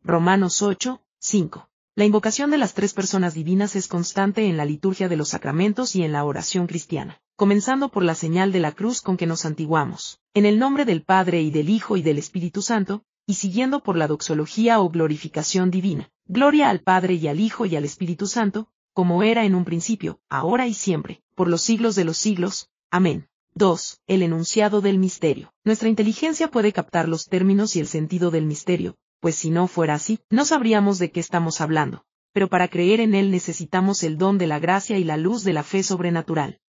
Romanos 0.02 0.60
8, 0.60 1.02
5. 1.20 1.70
La 1.94 2.04
invocación 2.04 2.50
de 2.50 2.58
las 2.58 2.74
tres 2.74 2.92
personas 2.92 3.32
divinas 3.32 3.76
es 3.76 3.88
constante 3.88 4.44
en 4.44 4.58
la 4.58 4.66
liturgia 4.66 5.08
de 5.08 5.16
los 5.16 5.30
sacramentos 5.30 5.96
y 5.96 6.02
en 6.02 6.12
la 6.12 6.24
oración 6.24 6.66
cristiana, 6.66 7.21
comenzando 7.36 7.88
por 7.88 8.04
la 8.04 8.14
señal 8.14 8.52
de 8.52 8.60
la 8.60 8.72
cruz 8.72 9.00
con 9.00 9.16
que 9.16 9.26
nos 9.26 9.44
antiguamos, 9.44 10.20
en 10.34 10.46
el 10.46 10.58
nombre 10.58 10.84
del 10.84 11.02
Padre 11.02 11.42
y 11.42 11.50
del 11.50 11.70
Hijo 11.70 11.96
y 11.96 12.02
del 12.02 12.18
Espíritu 12.18 12.62
Santo, 12.62 13.04
y 13.26 13.34
siguiendo 13.34 13.82
por 13.82 13.96
la 13.96 14.08
doxología 14.08 14.80
o 14.80 14.90
glorificación 14.90 15.70
divina. 15.70 16.10
Gloria 16.26 16.70
al 16.70 16.80
Padre 16.80 17.14
y 17.14 17.28
al 17.28 17.40
Hijo 17.40 17.66
y 17.66 17.76
al 17.76 17.84
Espíritu 17.84 18.26
Santo, 18.26 18.68
como 18.92 19.22
era 19.22 19.44
en 19.44 19.54
un 19.54 19.64
principio, 19.64 20.20
ahora 20.28 20.66
y 20.66 20.74
siempre, 20.74 21.22
por 21.34 21.48
los 21.48 21.62
siglos 21.62 21.94
de 21.94 22.04
los 22.04 22.18
siglos. 22.18 22.68
Amén. 22.90 23.28
2. 23.54 24.00
El 24.06 24.22
enunciado 24.22 24.80
del 24.80 24.98
misterio. 24.98 25.52
Nuestra 25.64 25.88
inteligencia 25.88 26.50
puede 26.50 26.72
captar 26.72 27.08
los 27.08 27.26
términos 27.26 27.76
y 27.76 27.80
el 27.80 27.86
sentido 27.86 28.30
del 28.30 28.46
misterio, 28.46 28.96
pues 29.20 29.36
si 29.36 29.50
no 29.50 29.66
fuera 29.66 29.94
así, 29.94 30.20
no 30.30 30.44
sabríamos 30.44 30.98
de 30.98 31.10
qué 31.10 31.20
estamos 31.20 31.60
hablando. 31.60 32.04
Pero 32.32 32.48
para 32.48 32.68
creer 32.68 33.00
en 33.00 33.14
él 33.14 33.30
necesitamos 33.30 34.02
el 34.02 34.16
don 34.16 34.38
de 34.38 34.46
la 34.46 34.58
gracia 34.58 34.98
y 34.98 35.04
la 35.04 35.16
luz 35.16 35.44
de 35.44 35.52
la 35.52 35.62
fe 35.62 35.82
sobrenatural. 35.82 36.60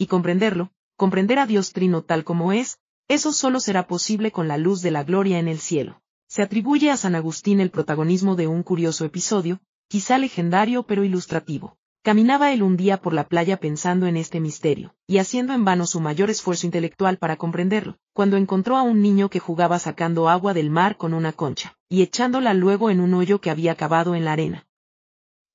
Y 0.00 0.06
comprenderlo, 0.06 0.72
comprender 0.96 1.38
a 1.38 1.44
Dios 1.44 1.74
Trino 1.74 2.00
tal 2.00 2.24
como 2.24 2.54
es, 2.54 2.78
eso 3.06 3.34
solo 3.34 3.60
será 3.60 3.86
posible 3.86 4.32
con 4.32 4.48
la 4.48 4.56
luz 4.56 4.80
de 4.80 4.90
la 4.90 5.04
gloria 5.04 5.38
en 5.38 5.46
el 5.46 5.58
cielo. 5.58 6.00
Se 6.26 6.40
atribuye 6.40 6.90
a 6.90 6.96
San 6.96 7.14
Agustín 7.14 7.60
el 7.60 7.70
protagonismo 7.70 8.34
de 8.34 8.46
un 8.46 8.62
curioso 8.62 9.04
episodio, 9.04 9.60
quizá 9.88 10.16
legendario 10.16 10.84
pero 10.84 11.04
ilustrativo. 11.04 11.76
Caminaba 12.02 12.50
él 12.50 12.62
un 12.62 12.78
día 12.78 13.02
por 13.02 13.12
la 13.12 13.28
playa 13.28 13.58
pensando 13.58 14.06
en 14.06 14.16
este 14.16 14.40
misterio, 14.40 14.94
y 15.06 15.18
haciendo 15.18 15.52
en 15.52 15.66
vano 15.66 15.84
su 15.84 16.00
mayor 16.00 16.30
esfuerzo 16.30 16.64
intelectual 16.64 17.18
para 17.18 17.36
comprenderlo, 17.36 17.98
cuando 18.14 18.38
encontró 18.38 18.78
a 18.78 18.82
un 18.82 19.02
niño 19.02 19.28
que 19.28 19.38
jugaba 19.38 19.78
sacando 19.78 20.30
agua 20.30 20.54
del 20.54 20.70
mar 20.70 20.96
con 20.96 21.12
una 21.12 21.34
concha, 21.34 21.76
y 21.90 22.00
echándola 22.00 22.54
luego 22.54 22.88
en 22.88 23.00
un 23.00 23.12
hoyo 23.12 23.42
que 23.42 23.50
había 23.50 23.74
cavado 23.74 24.14
en 24.14 24.24
la 24.24 24.32
arena. 24.32 24.66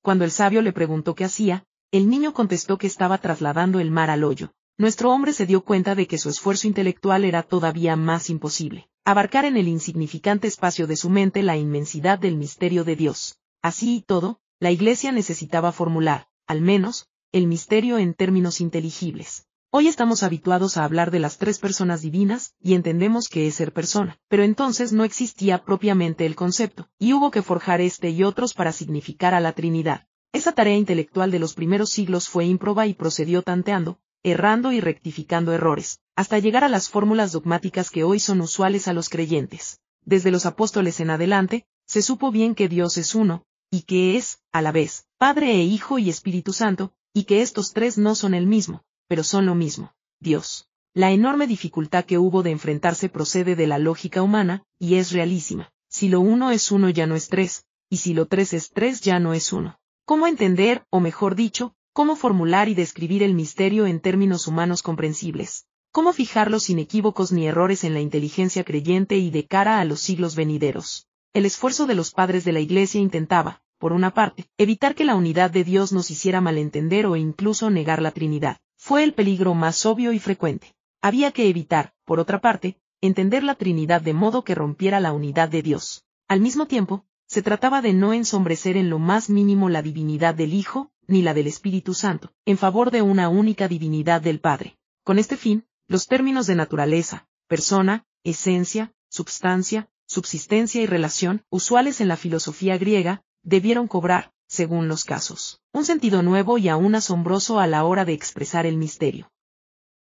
Cuando 0.02 0.24
el 0.24 0.30
sabio 0.30 0.62
le 0.62 0.72
preguntó 0.72 1.16
qué 1.16 1.24
hacía, 1.24 1.64
el 1.92 2.10
niño 2.10 2.34
contestó 2.34 2.78
que 2.78 2.86
estaba 2.86 3.18
trasladando 3.18 3.78
el 3.80 3.90
mar 3.90 4.10
al 4.10 4.24
hoyo. 4.24 4.52
Nuestro 4.76 5.10
hombre 5.10 5.32
se 5.32 5.46
dio 5.46 5.62
cuenta 5.64 5.94
de 5.94 6.06
que 6.06 6.18
su 6.18 6.28
esfuerzo 6.28 6.66
intelectual 6.66 7.24
era 7.24 7.42
todavía 7.42 7.96
más 7.96 8.28
imposible, 8.28 8.88
abarcar 9.04 9.44
en 9.44 9.56
el 9.56 9.68
insignificante 9.68 10.48
espacio 10.48 10.86
de 10.86 10.96
su 10.96 11.08
mente 11.08 11.42
la 11.42 11.56
inmensidad 11.56 12.18
del 12.18 12.36
misterio 12.36 12.84
de 12.84 12.96
Dios. 12.96 13.38
Así 13.62 13.96
y 13.96 14.00
todo, 14.02 14.40
la 14.60 14.70
Iglesia 14.70 15.12
necesitaba 15.12 15.72
formular, 15.72 16.26
al 16.46 16.60
menos, 16.60 17.08
el 17.32 17.46
misterio 17.46 17.98
en 17.98 18.14
términos 18.14 18.60
inteligibles. 18.60 19.46
Hoy 19.70 19.88
estamos 19.88 20.22
habituados 20.22 20.76
a 20.76 20.84
hablar 20.84 21.10
de 21.10 21.20
las 21.20 21.38
tres 21.38 21.58
personas 21.58 22.02
divinas, 22.02 22.54
y 22.60 22.74
entendemos 22.74 23.28
que 23.28 23.46
es 23.46 23.54
ser 23.54 23.72
persona, 23.72 24.18
pero 24.28 24.42
entonces 24.42 24.92
no 24.92 25.04
existía 25.04 25.64
propiamente 25.64 26.26
el 26.26 26.36
concepto, 26.36 26.88
y 26.98 27.12
hubo 27.12 27.30
que 27.30 27.42
forjar 27.42 27.80
este 27.80 28.10
y 28.10 28.22
otros 28.24 28.54
para 28.54 28.72
significar 28.72 29.34
a 29.34 29.40
la 29.40 29.52
Trinidad. 29.52 30.06
Esa 30.36 30.52
tarea 30.52 30.76
intelectual 30.76 31.30
de 31.30 31.38
los 31.38 31.54
primeros 31.54 31.88
siglos 31.88 32.28
fue 32.28 32.44
ímproba 32.44 32.86
y 32.86 32.92
procedió 32.92 33.40
tanteando, 33.40 34.00
errando 34.22 34.70
y 34.70 34.82
rectificando 34.82 35.54
errores, 35.54 36.00
hasta 36.14 36.38
llegar 36.38 36.62
a 36.62 36.68
las 36.68 36.90
fórmulas 36.90 37.32
dogmáticas 37.32 37.88
que 37.88 38.04
hoy 38.04 38.20
son 38.20 38.42
usuales 38.42 38.86
a 38.86 38.92
los 38.92 39.08
creyentes. 39.08 39.80
Desde 40.04 40.30
los 40.30 40.44
apóstoles 40.44 41.00
en 41.00 41.08
adelante, 41.08 41.64
se 41.86 42.02
supo 42.02 42.30
bien 42.32 42.54
que 42.54 42.68
Dios 42.68 42.98
es 42.98 43.14
uno, 43.14 43.46
y 43.70 43.84
que 43.84 44.18
es, 44.18 44.42
a 44.52 44.60
la 44.60 44.72
vez, 44.72 45.06
Padre 45.16 45.52
e 45.52 45.62
Hijo 45.62 45.98
y 45.98 46.10
Espíritu 46.10 46.52
Santo, 46.52 46.92
y 47.14 47.24
que 47.24 47.40
estos 47.40 47.72
tres 47.72 47.96
no 47.96 48.14
son 48.14 48.34
el 48.34 48.46
mismo, 48.46 48.84
pero 49.08 49.24
son 49.24 49.46
lo 49.46 49.54
mismo, 49.54 49.94
Dios. 50.20 50.68
La 50.92 51.12
enorme 51.12 51.46
dificultad 51.46 52.04
que 52.04 52.18
hubo 52.18 52.42
de 52.42 52.50
enfrentarse 52.50 53.08
procede 53.08 53.56
de 53.56 53.68
la 53.68 53.78
lógica 53.78 54.20
humana, 54.20 54.64
y 54.78 54.96
es 54.96 55.12
realísima. 55.12 55.72
Si 55.88 56.10
lo 56.10 56.20
uno 56.20 56.50
es 56.50 56.70
uno 56.70 56.90
ya 56.90 57.06
no 57.06 57.14
es 57.14 57.28
tres, 57.28 57.64
y 57.88 57.96
si 57.96 58.12
lo 58.12 58.26
tres 58.26 58.52
es 58.52 58.68
tres 58.68 59.00
ya 59.00 59.18
no 59.18 59.32
es 59.32 59.54
uno. 59.54 59.78
¿Cómo 60.06 60.28
entender, 60.28 60.84
o 60.90 61.00
mejor 61.00 61.34
dicho, 61.34 61.74
cómo 61.92 62.14
formular 62.14 62.68
y 62.68 62.76
describir 62.76 63.24
el 63.24 63.34
misterio 63.34 63.88
en 63.88 63.98
términos 63.98 64.46
humanos 64.46 64.80
comprensibles? 64.80 65.66
¿Cómo 65.90 66.12
fijarlo 66.12 66.60
sin 66.60 66.78
equívocos 66.78 67.32
ni 67.32 67.48
errores 67.48 67.82
en 67.82 67.92
la 67.92 67.98
inteligencia 67.98 68.62
creyente 68.62 69.16
y 69.16 69.32
de 69.32 69.48
cara 69.48 69.80
a 69.80 69.84
los 69.84 70.00
siglos 70.00 70.36
venideros? 70.36 71.08
El 71.32 71.44
esfuerzo 71.44 71.88
de 71.88 71.96
los 71.96 72.12
padres 72.12 72.44
de 72.44 72.52
la 72.52 72.60
Iglesia 72.60 73.00
intentaba, 73.00 73.62
por 73.78 73.92
una 73.92 74.14
parte, 74.14 74.48
evitar 74.58 74.94
que 74.94 75.04
la 75.04 75.16
unidad 75.16 75.50
de 75.50 75.64
Dios 75.64 75.92
nos 75.92 76.08
hiciera 76.12 76.40
malentender 76.40 77.06
o 77.06 77.16
incluso 77.16 77.68
negar 77.70 78.00
la 78.00 78.12
Trinidad. 78.12 78.58
Fue 78.76 79.02
el 79.02 79.12
peligro 79.12 79.54
más 79.54 79.84
obvio 79.86 80.12
y 80.12 80.20
frecuente. 80.20 80.76
Había 81.02 81.32
que 81.32 81.48
evitar, 81.48 81.94
por 82.04 82.20
otra 82.20 82.40
parte, 82.40 82.78
entender 83.00 83.42
la 83.42 83.56
Trinidad 83.56 84.02
de 84.02 84.14
modo 84.14 84.44
que 84.44 84.54
rompiera 84.54 85.00
la 85.00 85.12
unidad 85.12 85.48
de 85.48 85.62
Dios. 85.62 86.04
Al 86.28 86.40
mismo 86.40 86.66
tiempo, 86.66 87.04
se 87.36 87.42
trataba 87.42 87.82
de 87.82 87.92
no 87.92 88.14
ensombrecer 88.14 88.78
en 88.78 88.88
lo 88.88 88.98
más 88.98 89.28
mínimo 89.28 89.68
la 89.68 89.82
divinidad 89.82 90.34
del 90.34 90.54
Hijo, 90.54 90.90
ni 91.06 91.20
la 91.20 91.34
del 91.34 91.46
Espíritu 91.48 91.92
Santo, 91.92 92.32
en 92.46 92.56
favor 92.56 92.90
de 92.90 93.02
una 93.02 93.28
única 93.28 93.68
divinidad 93.68 94.22
del 94.22 94.40
Padre. 94.40 94.78
Con 95.04 95.18
este 95.18 95.36
fin, 95.36 95.66
los 95.86 96.06
términos 96.06 96.46
de 96.46 96.54
naturaleza, 96.54 97.28
persona, 97.46 98.06
esencia, 98.24 98.94
substancia, 99.10 99.90
subsistencia 100.06 100.80
y 100.80 100.86
relación, 100.86 101.44
usuales 101.50 102.00
en 102.00 102.08
la 102.08 102.16
filosofía 102.16 102.78
griega, 102.78 103.22
debieron 103.42 103.86
cobrar, 103.86 104.32
según 104.46 104.88
los 104.88 105.04
casos, 105.04 105.60
un 105.74 105.84
sentido 105.84 106.22
nuevo 106.22 106.56
y 106.56 106.70
aún 106.70 106.94
asombroso 106.94 107.60
a 107.60 107.66
la 107.66 107.84
hora 107.84 108.06
de 108.06 108.14
expresar 108.14 108.64
el 108.64 108.78
misterio. 108.78 109.30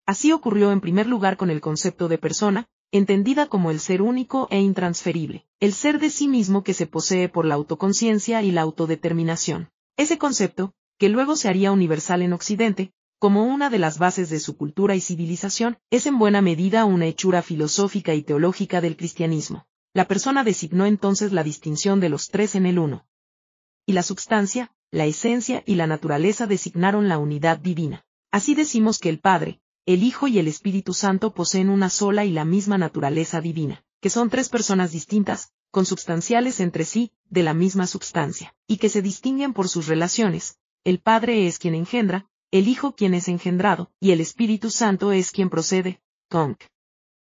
Así 0.06 0.32
ocurrió 0.32 0.72
en 0.72 0.80
primer 0.80 1.08
lugar 1.08 1.36
con 1.36 1.50
el 1.50 1.60
concepto 1.60 2.08
de 2.08 2.20
persona, 2.20 2.70
entendida 2.92 3.48
como 3.48 3.72
el 3.72 3.80
ser 3.80 4.02
único 4.02 4.48
e 4.50 4.60
intransferible, 4.60 5.46
el 5.60 5.74
ser 5.74 6.00
de 6.00 6.10
sí 6.10 6.28
mismo 6.28 6.64
que 6.64 6.74
se 6.74 6.88
posee 6.88 7.30
por 7.30 7.46
la 7.46 7.56
autoconciencia 7.56 8.42
y 8.44 8.52
la 8.52 8.62
autodeterminación. 8.62 9.70
Ese 9.98 10.18
concepto, 10.18 10.74
que 10.98 11.10
luego 11.10 11.36
se 11.36 11.50
haría 11.50 11.72
universal 11.72 12.22
en 12.22 12.34
Occidente, 12.34 12.92
como 13.20 13.44
una 13.44 13.70
de 13.70 13.80
las 13.80 13.98
bases 13.98 14.30
de 14.30 14.40
su 14.40 14.58
cultura 14.58 14.96
y 14.96 15.02
civilización, 15.02 15.80
es 15.90 16.06
en 16.06 16.20
buena 16.20 16.42
medida 16.42 16.86
una 16.86 17.08
hechura 17.08 17.42
filosófica 17.42 18.14
y 18.14 18.22
teológica 18.22 18.80
del 18.80 18.96
cristianismo. 18.96 19.68
La 19.94 20.08
persona 20.08 20.44
designó 20.44 20.86
entonces 20.86 21.32
la 21.34 21.44
distinción 21.44 22.00
de 22.00 22.10
los 22.10 22.30
tres 22.30 22.54
en 22.56 22.68
el 22.68 22.78
uno. 22.78 23.08
Y 23.88 23.94
la 23.94 24.04
substancia, 24.04 24.72
la 24.92 25.06
esencia 25.06 25.64
y 25.66 25.76
la 25.76 25.88
naturaleza 25.88 26.46
designaron 26.46 27.10
la 27.10 27.18
unidad 27.18 27.58
divina. 27.58 28.06
Así 28.32 28.54
decimos 28.54 29.00
que 29.00 29.10
el 29.10 29.20
Padre, 29.20 29.60
el 29.88 30.04
Hijo 30.04 30.28
y 30.28 30.38
el 30.38 30.50
Espíritu 30.50 30.94
Santo 30.94 31.34
poseen 31.34 31.70
una 31.70 31.90
sola 31.90 32.26
y 32.26 32.32
la 32.32 32.44
misma 32.44 32.78
naturaleza 32.78 33.40
divina, 33.40 33.86
que 34.02 34.10
son 34.10 34.30
tres 34.30 34.50
personas 34.50 34.92
distintas, 34.92 35.54
consubstanciales 35.72 36.60
entre 36.60 36.84
sí, 36.84 37.14
de 37.30 37.42
la 37.42 37.54
misma 37.54 37.88
substancia, 37.88 38.54
y 38.68 38.78
que 38.78 38.90
se 38.90 39.02
distinguen 39.02 39.54
por 39.54 39.70
sus 39.70 39.88
relaciones. 39.88 40.60
El 40.84 41.00
Padre 41.00 41.48
es 41.48 41.58
quien 41.58 41.74
engendra, 41.74 42.28
el 42.52 42.68
Hijo 42.68 42.96
quien 42.98 43.14
es 43.14 43.30
engendrado, 43.30 43.90
y 44.02 44.12
el 44.12 44.20
Espíritu 44.20 44.72
Santo 44.72 45.14
es 45.14 45.32
quien 45.32 45.50
procede. 45.50 46.02
Conc. 46.28 46.62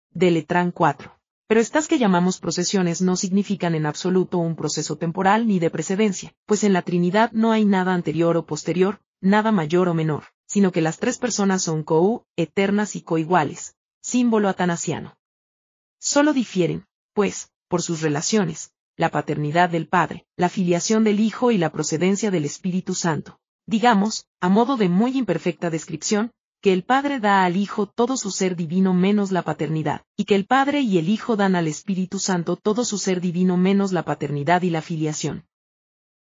De 0.10 0.32
Letrán 0.32 0.72
4. 0.72 1.20
Pero 1.46 1.62
estas 1.62 1.88
que 1.88 2.00
llamamos 2.00 2.40
procesiones 2.40 3.00
no 3.00 3.16
significan 3.16 3.76
en 3.76 3.86
absoluto 3.86 4.40
un 4.40 4.56
proceso 4.56 4.98
temporal 4.98 5.46
ni 5.46 5.60
de 5.60 5.70
precedencia, 5.70 6.34
pues 6.48 6.64
en 6.64 6.74
la 6.74 6.82
Trinidad 6.82 7.32
no 7.32 7.52
hay 7.52 7.66
nada 7.66 7.94
anterior 7.94 8.38
o 8.38 8.48
posterior, 8.48 9.02
nada 9.22 9.52
mayor 9.52 9.88
o 9.88 9.94
menor, 9.94 10.24
sino 10.50 10.72
que 10.72 10.82
las 10.82 10.98
tres 10.98 11.18
personas 11.18 11.62
son 11.62 11.84
co 11.84 12.26
eternas 12.36 12.96
y 12.96 13.02
coiguales, 13.02 13.76
símbolo 14.02 14.50
atanasiano. 14.50 15.16
Solo 16.00 16.34
difieren, 16.34 16.86
pues, 17.14 17.52
por 17.68 17.82
sus 17.82 18.02
relaciones, 18.02 18.72
la 18.98 19.12
paternidad 19.12 19.70
del 19.70 19.88
Padre, 19.88 20.26
la 20.36 20.50
filiación 20.50 21.04
del 21.04 21.20
Hijo 21.20 21.52
y 21.52 21.58
la 21.58 21.72
procedencia 21.72 22.32
del 22.32 22.46
Espíritu 22.46 22.96
Santo. 22.96 23.40
Digamos, 23.66 24.26
a 24.42 24.50
modo 24.50 24.76
de 24.76 24.90
muy 24.90 25.18
imperfecta 25.18 25.70
descripción, 25.70 26.32
que 26.62 26.74
el 26.74 26.84
Padre 26.84 27.20
da 27.20 27.46
al 27.46 27.56
Hijo 27.56 27.86
todo 27.86 28.18
su 28.18 28.32
ser 28.32 28.56
divino 28.56 28.94
menos 28.94 29.32
la 29.32 29.44
paternidad, 29.44 30.02
y 30.18 30.26
que 30.26 30.36
el 30.36 30.46
Padre 30.46 30.82
y 30.82 30.98
el 30.98 31.08
Hijo 31.08 31.38
dan 31.38 31.56
al 31.56 31.68
Espíritu 31.68 32.20
Santo 32.20 32.58
todo 32.58 32.84
su 32.84 32.98
ser 32.98 33.22
divino 33.22 33.56
menos 33.56 33.94
la 33.94 34.04
paternidad 34.04 34.64
y 34.64 34.70
la 34.70 34.82
filiación. 34.82 35.46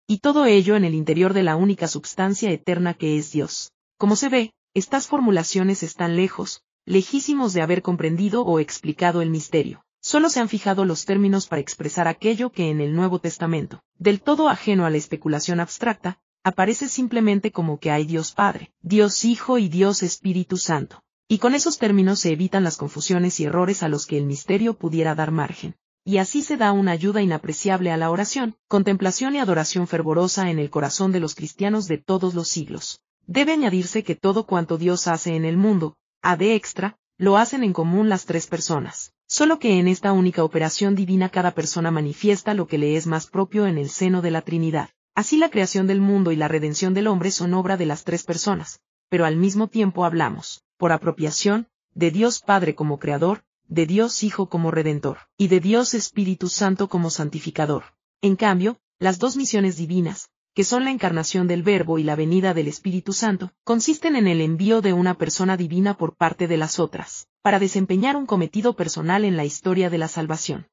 Y 0.06 0.18
todo 0.18 0.46
ello 0.46 0.76
en 0.76 0.84
el 0.84 0.94
interior 0.94 1.34
de 1.34 1.42
la 1.42 1.56
única 1.56 1.88
substancia 1.88 2.50
eterna 2.50 2.94
que 2.94 3.18
es 3.18 3.32
Dios. 3.32 3.72
Como 3.98 4.14
se 4.14 4.28
ve, 4.28 4.54
estas 4.74 5.08
formulaciones 5.08 5.82
están 5.82 6.14
lejos, 6.14 6.62
lejísimos 6.84 7.52
de 7.52 7.62
haber 7.62 7.82
comprendido 7.82 8.42
o 8.42 8.60
explicado 8.60 9.22
el 9.22 9.30
misterio. 9.30 9.84
Solo 10.00 10.30
se 10.30 10.38
han 10.38 10.48
fijado 10.48 10.84
los 10.84 11.04
términos 11.04 11.48
para 11.48 11.60
expresar 11.60 12.06
aquello 12.06 12.52
que 12.52 12.70
en 12.70 12.80
el 12.80 12.94
Nuevo 12.94 13.18
Testamento, 13.18 13.82
del 13.98 14.22
todo 14.22 14.48
ajeno 14.48 14.86
a 14.86 14.90
la 14.90 14.98
especulación 14.98 15.58
abstracta, 15.58 16.20
aparece 16.44 16.88
simplemente 16.88 17.50
como 17.50 17.80
que 17.80 17.90
hay 17.90 18.04
Dios 18.06 18.30
Padre, 18.34 18.70
Dios 18.82 19.24
Hijo 19.24 19.58
y 19.58 19.68
Dios 19.68 20.04
Espíritu 20.04 20.58
Santo. 20.58 21.02
Y 21.26 21.38
con 21.38 21.56
esos 21.56 21.78
términos 21.78 22.20
se 22.20 22.30
evitan 22.30 22.62
las 22.62 22.76
confusiones 22.76 23.40
y 23.40 23.46
errores 23.46 23.82
a 23.82 23.88
los 23.88 24.06
que 24.06 24.16
el 24.16 24.26
misterio 24.26 24.74
pudiera 24.74 25.16
dar 25.16 25.32
margen. 25.32 25.74
Y 26.04 26.18
así 26.18 26.42
se 26.42 26.56
da 26.56 26.70
una 26.70 26.92
ayuda 26.92 27.20
inapreciable 27.20 27.90
a 27.90 27.96
la 27.96 28.12
oración, 28.12 28.56
contemplación 28.68 29.34
y 29.34 29.40
adoración 29.40 29.88
fervorosa 29.88 30.50
en 30.50 30.60
el 30.60 30.70
corazón 30.70 31.10
de 31.10 31.18
los 31.18 31.34
cristianos 31.34 31.88
de 31.88 31.98
todos 31.98 32.34
los 32.34 32.46
siglos. 32.46 33.02
Debe 33.28 33.52
añadirse 33.52 34.04
que 34.04 34.14
todo 34.14 34.46
cuanto 34.46 34.78
Dios 34.78 35.06
hace 35.06 35.36
en 35.36 35.44
el 35.44 35.58
mundo, 35.58 35.98
a 36.22 36.38
de 36.38 36.54
extra, 36.54 36.96
lo 37.18 37.36
hacen 37.36 37.62
en 37.62 37.74
común 37.74 38.08
las 38.08 38.24
tres 38.24 38.46
personas. 38.46 39.12
Solo 39.26 39.58
que 39.58 39.78
en 39.78 39.86
esta 39.86 40.14
única 40.14 40.42
operación 40.42 40.94
divina 40.94 41.28
cada 41.28 41.50
persona 41.50 41.90
manifiesta 41.90 42.54
lo 42.54 42.66
que 42.66 42.78
le 42.78 42.96
es 42.96 43.06
más 43.06 43.26
propio 43.26 43.66
en 43.66 43.76
el 43.76 43.90
seno 43.90 44.22
de 44.22 44.30
la 44.30 44.40
Trinidad. 44.40 44.88
Así 45.14 45.36
la 45.36 45.50
creación 45.50 45.86
del 45.86 46.00
mundo 46.00 46.32
y 46.32 46.36
la 46.36 46.48
redención 46.48 46.94
del 46.94 47.06
hombre 47.06 47.30
son 47.30 47.52
obra 47.52 47.76
de 47.76 47.84
las 47.84 48.02
tres 48.04 48.24
personas, 48.24 48.80
pero 49.10 49.26
al 49.26 49.36
mismo 49.36 49.68
tiempo 49.68 50.06
hablamos, 50.06 50.62
por 50.78 50.90
apropiación, 50.92 51.68
de 51.92 52.10
Dios 52.10 52.40
Padre 52.40 52.74
como 52.74 52.98
Creador, 52.98 53.42
de 53.66 53.84
Dios 53.84 54.22
Hijo 54.22 54.48
como 54.48 54.70
Redentor, 54.70 55.18
y 55.36 55.48
de 55.48 55.60
Dios 55.60 55.92
Espíritu 55.92 56.48
Santo 56.48 56.88
como 56.88 57.10
Santificador. 57.10 57.84
En 58.22 58.36
cambio, 58.36 58.78
las 58.98 59.18
dos 59.18 59.36
misiones 59.36 59.76
divinas, 59.76 60.30
que 60.58 60.64
son 60.64 60.82
la 60.82 60.90
encarnación 60.90 61.46
del 61.46 61.62
Verbo 61.62 62.00
y 62.00 62.02
la 62.02 62.16
venida 62.16 62.52
del 62.52 62.66
Espíritu 62.66 63.12
Santo, 63.12 63.52
consisten 63.62 64.16
en 64.16 64.26
el 64.26 64.40
envío 64.40 64.80
de 64.80 64.92
una 64.92 65.14
persona 65.14 65.56
divina 65.56 65.96
por 65.96 66.16
parte 66.16 66.48
de 66.48 66.56
las 66.56 66.80
otras, 66.80 67.28
para 67.42 67.60
desempeñar 67.60 68.16
un 68.16 68.26
cometido 68.26 68.74
personal 68.74 69.24
en 69.24 69.36
la 69.36 69.44
historia 69.44 69.88
de 69.88 69.98
la 69.98 70.08
salvación. 70.08 70.66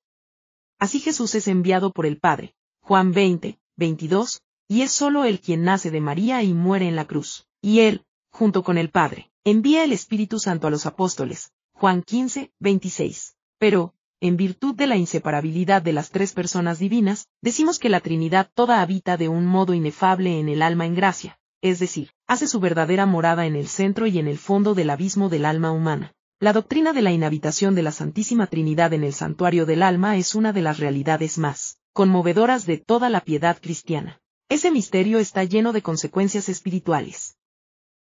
Así 0.80 1.00
Jesús 1.00 1.36
es 1.36 1.48
enviado 1.48 1.92
por 1.92 2.08
el 2.08 2.18
Padre, 2.18 2.56
Juan 2.82 3.12
20, 3.12 3.60
22, 3.75 4.42
y 4.68 4.82
es 4.82 4.92
solo 4.92 5.24
él 5.24 5.39
quien 5.39 5.62
nace 5.62 5.92
de 5.92 6.01
María 6.01 6.42
y 6.42 6.56
muere 6.56 6.88
en 6.88 6.96
la 6.96 7.06
cruz. 7.06 7.46
Y 7.62 7.82
él, 7.82 8.06
junto 8.32 8.63
con 8.63 8.80
el 8.80 8.89
Padre, 8.89 9.30
envía 9.44 9.84
el 9.84 9.92
Espíritu 9.92 10.39
Santo 10.39 10.65
a 10.65 10.72
los 10.72 10.88
apóstoles. 10.88 11.51
Juan 11.74 12.01
15, 12.01 12.51
26. 12.60 13.36
Pero, 13.60 13.94
en 14.27 14.38
virtud 14.38 14.74
de 14.74 14.88
la 14.88 14.98
inseparabilidad 14.98 15.84
de 15.84 15.94
las 15.94 16.10
tres 16.10 16.34
personas 16.34 16.79
divinas, 16.79 17.27
decimos 17.41 17.77
que 17.77 17.89
la 17.89 18.00
Trinidad 18.00 18.50
toda 18.55 18.82
habita 18.82 19.17
de 19.17 19.29
un 19.29 19.46
modo 19.46 19.75
inefable 19.75 20.39
en 20.39 20.50
el 20.50 20.63
alma 20.63 20.88
en 20.88 20.96
gracia, 20.96 21.38
es 21.62 21.77
decir, 21.77 22.10
hace 22.25 22.48
su 22.48 22.60
verdadera 22.60 23.05
morada 23.05 23.46
en 23.46 23.55
el 23.55 23.67
centro 23.67 24.08
y 24.08 24.17
en 24.17 24.27
el 24.27 24.39
fondo 24.39 24.74
del 24.74 24.89
abismo 24.89 25.29
del 25.29 25.46
alma 25.46 25.72
humana. 25.72 26.13
La 26.39 26.53
doctrina 26.53 26.91
de 26.91 27.03
la 27.03 27.12
inhabitación 27.12 27.75
de 27.75 27.84
la 27.84 27.91
Santísima 27.91 28.48
Trinidad 28.48 28.94
en 28.94 29.03
el 29.03 29.13
santuario 29.13 29.67
del 29.67 29.84
alma 29.84 30.17
es 30.17 30.34
una 30.34 30.53
de 30.53 30.63
las 30.63 30.79
realidades 30.79 31.38
más 31.38 31.77
conmovedoras 31.94 32.65
de 32.65 32.77
toda 32.77 33.10
la 33.10 33.22
piedad 33.22 33.58
cristiana. 33.62 34.20
Ese 34.50 34.72
misterio 34.72 35.20
está 35.20 35.44
lleno 35.44 35.72
de 35.72 35.84
consecuencias 35.84 36.50
espirituales. 36.50 37.38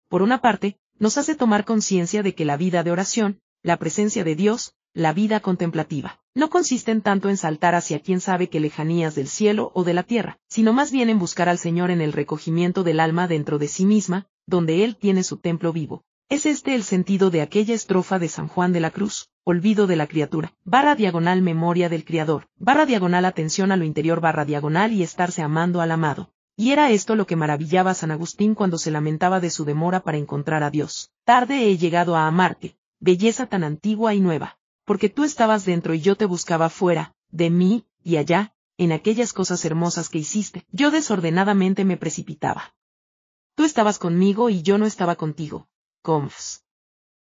Por 0.08 0.22
una 0.22 0.40
parte, 0.40 0.78
nos 0.98 1.18
hace 1.18 1.34
tomar 1.34 1.66
conciencia 1.66 2.22
de 2.22 2.34
que 2.34 2.46
la 2.46 2.56
vida 2.56 2.82
de 2.82 2.90
oración, 2.90 3.40
la 3.62 3.76
presencia 3.76 4.24
de 4.24 4.34
Dios, 4.34 4.74
la 4.96 5.12
vida 5.12 5.40
contemplativa, 5.40 6.20
no 6.34 6.48
consisten 6.48 7.02
tanto 7.02 7.28
en 7.28 7.36
saltar 7.36 7.74
hacia 7.74 8.00
quien 8.00 8.18
sabe 8.18 8.48
qué 8.48 8.60
lejanías 8.60 9.14
del 9.14 9.28
cielo 9.28 9.70
o 9.74 9.84
de 9.84 9.92
la 9.92 10.04
tierra, 10.04 10.38
sino 10.48 10.72
más 10.72 10.90
bien 10.90 11.10
en 11.10 11.18
buscar 11.18 11.50
al 11.50 11.58
Señor 11.58 11.90
en 11.90 12.00
el 12.00 12.14
recogimiento 12.14 12.82
del 12.82 13.00
alma 13.00 13.28
dentro 13.28 13.58
de 13.58 13.68
sí 13.68 13.84
misma, 13.84 14.26
donde 14.46 14.84
Él 14.84 14.96
tiene 14.96 15.22
su 15.22 15.36
templo 15.36 15.74
vivo. 15.74 16.02
Es 16.30 16.46
este 16.46 16.74
el 16.74 16.82
sentido 16.82 17.28
de 17.28 17.42
aquella 17.42 17.74
estrofa 17.74 18.18
de 18.18 18.28
San 18.28 18.48
Juan 18.48 18.72
de 18.72 18.80
la 18.80 18.90
Cruz, 18.90 19.28
olvido 19.44 19.86
de 19.86 19.96
la 19.96 20.06
criatura, 20.06 20.54
barra 20.64 20.94
diagonal 20.94 21.42
memoria 21.42 21.90
del 21.90 22.06
Criador, 22.06 22.46
barra 22.56 22.86
diagonal 22.86 23.26
atención 23.26 23.72
a 23.72 23.76
lo 23.76 23.84
interior 23.84 24.22
barra 24.22 24.46
diagonal 24.46 24.92
y 24.94 25.02
estarse 25.02 25.42
amando 25.42 25.82
al 25.82 25.90
amado. 25.90 26.30
Y 26.56 26.70
era 26.70 26.90
esto 26.90 27.16
lo 27.16 27.26
que 27.26 27.36
maravillaba 27.36 27.90
a 27.90 27.94
San 27.94 28.12
Agustín 28.12 28.54
cuando 28.54 28.78
se 28.78 28.90
lamentaba 28.90 29.40
de 29.40 29.50
su 29.50 29.66
demora 29.66 30.00
para 30.00 30.16
encontrar 30.16 30.62
a 30.62 30.70
Dios. 30.70 31.10
Tarde 31.26 31.68
he 31.68 31.76
llegado 31.76 32.16
a 32.16 32.26
amarte, 32.26 32.78
belleza 32.98 33.44
tan 33.44 33.62
antigua 33.62 34.14
y 34.14 34.20
nueva, 34.20 34.56
porque 34.86 35.10
tú 35.10 35.24
estabas 35.24 35.66
dentro 35.66 35.92
y 35.92 36.00
yo 36.00 36.16
te 36.16 36.24
buscaba 36.24 36.70
fuera, 36.70 37.14
de 37.30 37.50
mí, 37.50 37.84
y 38.02 38.16
allá, 38.16 38.54
en 38.78 38.92
aquellas 38.92 39.32
cosas 39.32 39.64
hermosas 39.64 40.08
que 40.08 40.18
hiciste, 40.18 40.64
yo 40.70 40.90
desordenadamente 40.90 41.84
me 41.84 41.96
precipitaba. 41.96 42.74
Tú 43.56 43.64
estabas 43.64 43.98
conmigo 43.98 44.48
y 44.48 44.62
yo 44.62 44.78
no 44.78 44.86
estaba 44.86 45.16
contigo. 45.16 45.68
Confs. 46.02 46.62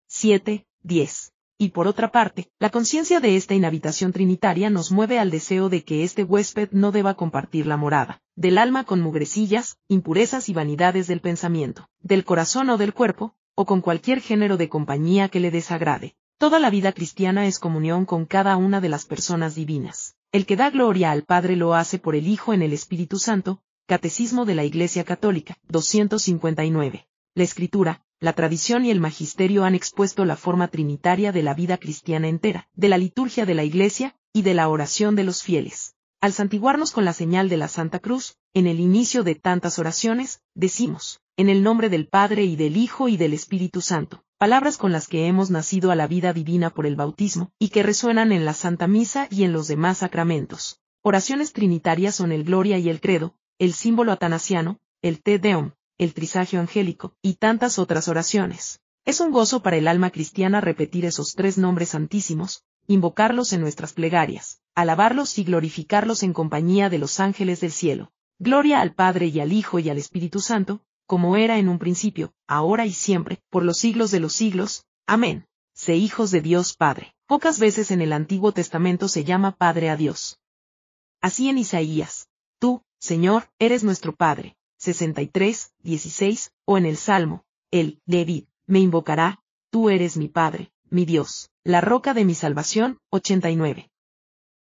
7, 0.08 0.68
10. 0.84 1.34
Y 1.58 1.70
por 1.70 1.88
otra 1.88 2.12
parte, 2.12 2.52
la 2.60 2.70
conciencia 2.70 3.20
de 3.20 3.36
esta 3.36 3.56
inhabitación 3.56 4.14
trinitaria 4.14 4.70
nos 4.70 4.92
mueve 4.92 5.18
al 5.18 5.32
deseo 5.32 5.70
de 5.70 5.84
que 5.84 6.04
este 6.04 6.24
huésped 6.24 6.70
no 6.72 6.92
deba 6.92 7.16
compartir 7.16 7.66
la 7.66 7.78
morada, 7.78 8.22
del 8.36 8.58
alma 8.58 8.84
con 8.84 9.02
mugrecillas, 9.02 9.78
impurezas 9.88 10.50
y 10.50 10.54
vanidades 10.54 11.08
del 11.08 11.20
pensamiento, 11.20 11.90
del 12.00 12.26
corazón 12.26 12.70
o 12.70 12.78
del 12.78 12.94
cuerpo, 12.94 13.36
o 13.56 13.66
con 13.66 13.82
cualquier 13.82 14.22
género 14.22 14.56
de 14.56 14.70
compañía 14.70 15.30
que 15.30 15.40
le 15.40 15.52
desagrade. 15.52 16.16
Toda 16.40 16.60
la 16.60 16.70
vida 16.70 16.94
cristiana 16.94 17.48
es 17.48 17.60
comunión 17.60 18.06
con 18.06 18.26
cada 18.26 18.56
una 18.56 18.80
de 18.80 18.88
las 18.88 19.04
personas 19.04 19.56
divinas. 19.56 20.16
El 20.32 20.46
que 20.46 20.56
da 20.56 20.70
gloria 20.70 21.12
al 21.12 21.26
Padre 21.26 21.58
lo 21.58 21.74
hace 21.76 22.00
por 22.00 22.16
el 22.16 22.28
Hijo 22.28 22.54
en 22.54 22.62
el 22.62 22.72
Espíritu 22.72 23.20
Santo, 23.20 23.62
Catecismo 23.88 24.46
de 24.46 24.56
la 24.56 24.64
Iglesia 24.64 25.04
Católica, 25.04 25.58
259. 25.68 27.10
La 27.36 27.44
Escritura, 27.44 28.06
la 28.22 28.32
tradición 28.32 28.86
y 28.86 28.92
el 28.92 29.02
magisterio 29.02 29.66
han 29.66 29.76
expuesto 29.76 30.24
la 30.24 30.38
forma 30.38 30.70
trinitaria 30.70 31.34
de 31.34 31.44
la 31.44 31.54
vida 31.54 31.78
cristiana 31.78 32.30
entera, 32.30 32.70
de 32.74 32.88
la 32.88 32.98
liturgia 32.98 33.46
de 33.46 33.56
la 33.56 33.66
Iglesia, 33.66 34.16
y 34.32 34.44
de 34.44 34.54
la 34.54 34.70
oración 34.70 35.18
de 35.18 35.26
los 35.26 35.44
fieles. 35.44 35.96
Al 36.22 36.32
santiguarnos 36.32 36.94
con 36.94 37.04
la 37.04 37.12
señal 37.12 37.50
de 37.50 37.58
la 37.58 37.68
Santa 37.68 38.00
Cruz, 38.00 38.38
en 38.54 38.66
el 38.66 38.80
inicio 38.80 39.26
de 39.26 39.36
tantas 39.36 39.78
oraciones, 39.78 40.42
decimos, 40.56 41.20
en 41.36 41.50
el 41.50 41.64
nombre 41.64 41.90
del 41.90 42.08
Padre 42.08 42.46
y 42.46 42.56
del 42.56 42.78
Hijo 42.78 43.10
y 43.10 43.18
del 43.18 43.34
Espíritu 43.34 43.82
Santo, 43.82 44.24
palabras 44.40 44.78
con 44.78 44.94
las 44.94 45.10
que 45.10 45.28
hemos 45.28 45.52
nacido 45.52 45.92
a 45.92 45.98
la 45.98 46.08
vida 46.08 46.32
divina 46.32 46.70
por 46.70 46.86
el 46.86 46.96
bautismo, 46.96 47.52
y 47.60 47.70
que 47.70 47.84
resuenan 47.84 48.32
en 48.32 48.46
la 48.46 48.54
Santa 48.54 48.88
Misa 48.88 49.28
y 49.30 49.44
en 49.44 49.52
los 49.52 49.68
demás 49.68 49.98
sacramentos. 49.98 50.80
Oraciones 51.02 51.52
trinitarias 51.52 52.16
son 52.16 52.32
el 52.32 52.46
Gloria 52.46 52.78
y 52.78 52.88
el 52.88 53.02
Credo, 53.02 53.36
el 53.60 53.74
símbolo 53.74 54.14
atanasiano, 54.14 54.80
el 55.02 55.22
Te 55.22 55.40
Deum, 55.40 55.72
el 55.98 56.14
trisagio 56.14 56.62
angélico, 56.62 57.16
y 57.22 57.34
tantas 57.34 57.78
otras 57.80 58.08
oraciones. 58.08 58.80
Es 59.04 59.20
un 59.20 59.32
gozo 59.32 59.62
para 59.62 59.76
el 59.76 59.90
alma 59.90 60.10
cristiana 60.10 60.62
repetir 60.62 61.04
esos 61.04 61.34
tres 61.36 61.58
nombres 61.58 61.90
santísimos, 61.90 62.64
invocarlos 62.88 63.52
en 63.52 63.60
nuestras 63.60 63.92
plegarias, 63.92 64.62
alabarlos 64.74 65.38
y 65.38 65.44
glorificarlos 65.44 66.24
en 66.24 66.32
compañía 66.32 66.90
de 66.90 67.00
los 67.00 67.20
ángeles 67.20 67.60
del 67.60 67.74
cielo. 67.74 68.14
Gloria 68.40 68.80
al 68.80 68.94
Padre 68.96 69.26
y 69.28 69.42
al 69.42 69.52
Hijo 69.52 69.80
y 69.80 69.90
al 69.90 69.98
Espíritu 69.98 70.40
Santo, 70.40 70.82
como 71.10 71.38
era 71.38 71.58
en 71.58 71.70
un 71.70 71.80
principio, 71.80 72.36
ahora 72.46 72.86
y 72.86 72.94
siempre, 72.94 73.42
por 73.50 73.64
los 73.64 73.80
siglos 73.80 74.12
de 74.12 74.20
los 74.20 74.34
siglos. 74.34 74.86
Amén. 75.08 75.48
Sé 75.74 75.96
hijos 75.96 76.30
de 76.30 76.40
Dios 76.40 76.76
Padre. 76.76 77.16
Pocas 77.26 77.58
veces 77.58 77.90
en 77.90 78.04
el 78.04 78.14
Antiguo 78.14 78.52
Testamento 78.52 79.08
se 79.08 79.24
llama 79.24 79.56
Padre 79.56 79.90
a 79.90 79.98
Dios. 79.98 80.38
Así 81.20 81.50
en 81.50 81.58
Isaías. 81.58 82.30
Tú, 82.60 82.84
Señor, 83.00 83.50
eres 83.58 83.84
nuestro 83.84 84.16
Padre. 84.16 84.56
63, 84.78 85.74
16, 85.80 86.52
o 86.66 86.78
en 86.78 86.86
el 86.86 86.96
Salmo, 86.96 87.44
el, 87.72 88.00
David, 88.06 88.44
me 88.68 88.78
invocará, 88.78 89.42
tú 89.72 89.90
eres 89.90 90.16
mi 90.16 90.28
Padre, 90.28 90.72
mi 90.92 91.06
Dios, 91.06 91.50
la 91.64 91.82
roca 91.82 92.14
de 92.14 92.24
mi 92.24 92.36
salvación, 92.36 93.00
89. 93.10 93.90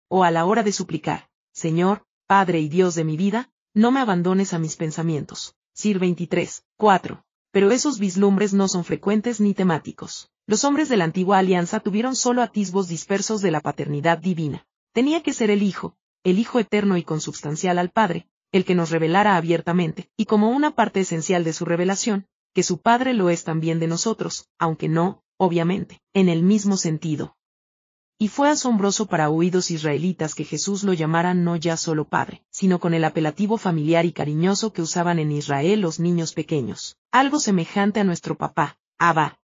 O 0.08 0.24
a 0.24 0.32
la 0.32 0.46
hora 0.46 0.64
de 0.64 0.72
suplicar, 0.72 1.30
Señor, 1.54 2.08
Padre 2.26 2.60
y 2.60 2.70
Dios 2.70 2.96
de 2.96 3.04
mi 3.04 3.18
vida, 3.18 3.52
no 3.76 3.92
me 3.92 4.00
abandones 4.00 4.56
a 4.56 4.58
mis 4.58 4.78
pensamientos. 4.78 5.54
Sir 5.82 5.98
23, 5.98 6.66
4. 6.76 7.24
Pero 7.54 7.72
esos 7.72 8.00
vislumbres 8.00 8.54
no 8.54 8.68
son 8.68 8.84
frecuentes 8.84 9.40
ni 9.40 9.54
temáticos. 9.54 10.30
Los 10.46 10.66
hombres 10.66 10.90
de 10.90 10.98
la 10.98 11.06
antigua 11.06 11.38
alianza 11.38 11.80
tuvieron 11.80 12.18
solo 12.18 12.42
atisbos 12.42 12.90
dispersos 12.90 13.42
de 13.42 13.52
la 13.52 13.62
paternidad 13.62 14.18
divina. 14.18 14.68
Tenía 14.92 15.24
que 15.24 15.32
ser 15.32 15.50
el 15.50 15.64
Hijo, 15.64 15.96
el 16.26 16.38
Hijo 16.38 16.60
eterno 16.60 16.98
y 16.98 17.04
consubstancial 17.04 17.80
al 17.80 17.92
Padre, 17.92 18.28
el 18.52 18.66
que 18.66 18.76
nos 18.76 18.90
revelara 18.90 19.38
abiertamente, 19.38 20.10
y 20.18 20.26
como 20.26 20.50
una 20.50 20.76
parte 20.76 21.00
esencial 21.00 21.46
de 21.46 21.54
su 21.54 21.64
revelación, 21.64 22.28
que 22.54 22.64
su 22.64 22.82
Padre 22.82 23.14
lo 23.14 23.30
es 23.30 23.46
también 23.46 23.80
de 23.80 23.88
nosotros, 23.88 24.50
aunque 24.58 24.90
no, 24.90 25.24
obviamente, 25.38 26.02
en 26.14 26.28
el 26.28 26.44
mismo 26.44 26.76
sentido. 26.76 27.38
Y 28.22 28.28
fue 28.28 28.50
asombroso 28.50 29.06
para 29.06 29.30
oídos 29.30 29.72
israelitas 29.72 30.36
que 30.36 30.44
Jesús 30.44 30.84
lo 30.84 30.92
llamara 30.92 31.34
no 31.34 31.56
ya 31.56 31.78
solo 31.78 32.04
Padre, 32.04 32.44
sino 32.50 32.82
con 32.82 32.94
el 32.94 33.06
apelativo 33.06 33.58
familiar 33.58 34.04
y 34.04 34.12
cariñoso 34.12 34.74
que 34.74 34.82
usaban 34.82 35.20
en 35.20 35.32
Israel 35.32 35.80
los 35.80 36.02
niños 36.02 36.34
pequeños, 36.34 36.98
algo 37.12 37.40
semejante 37.40 38.02
a 38.02 38.04
nuestro 38.04 38.38
papá, 38.38 38.78
Abba. 38.98 39.40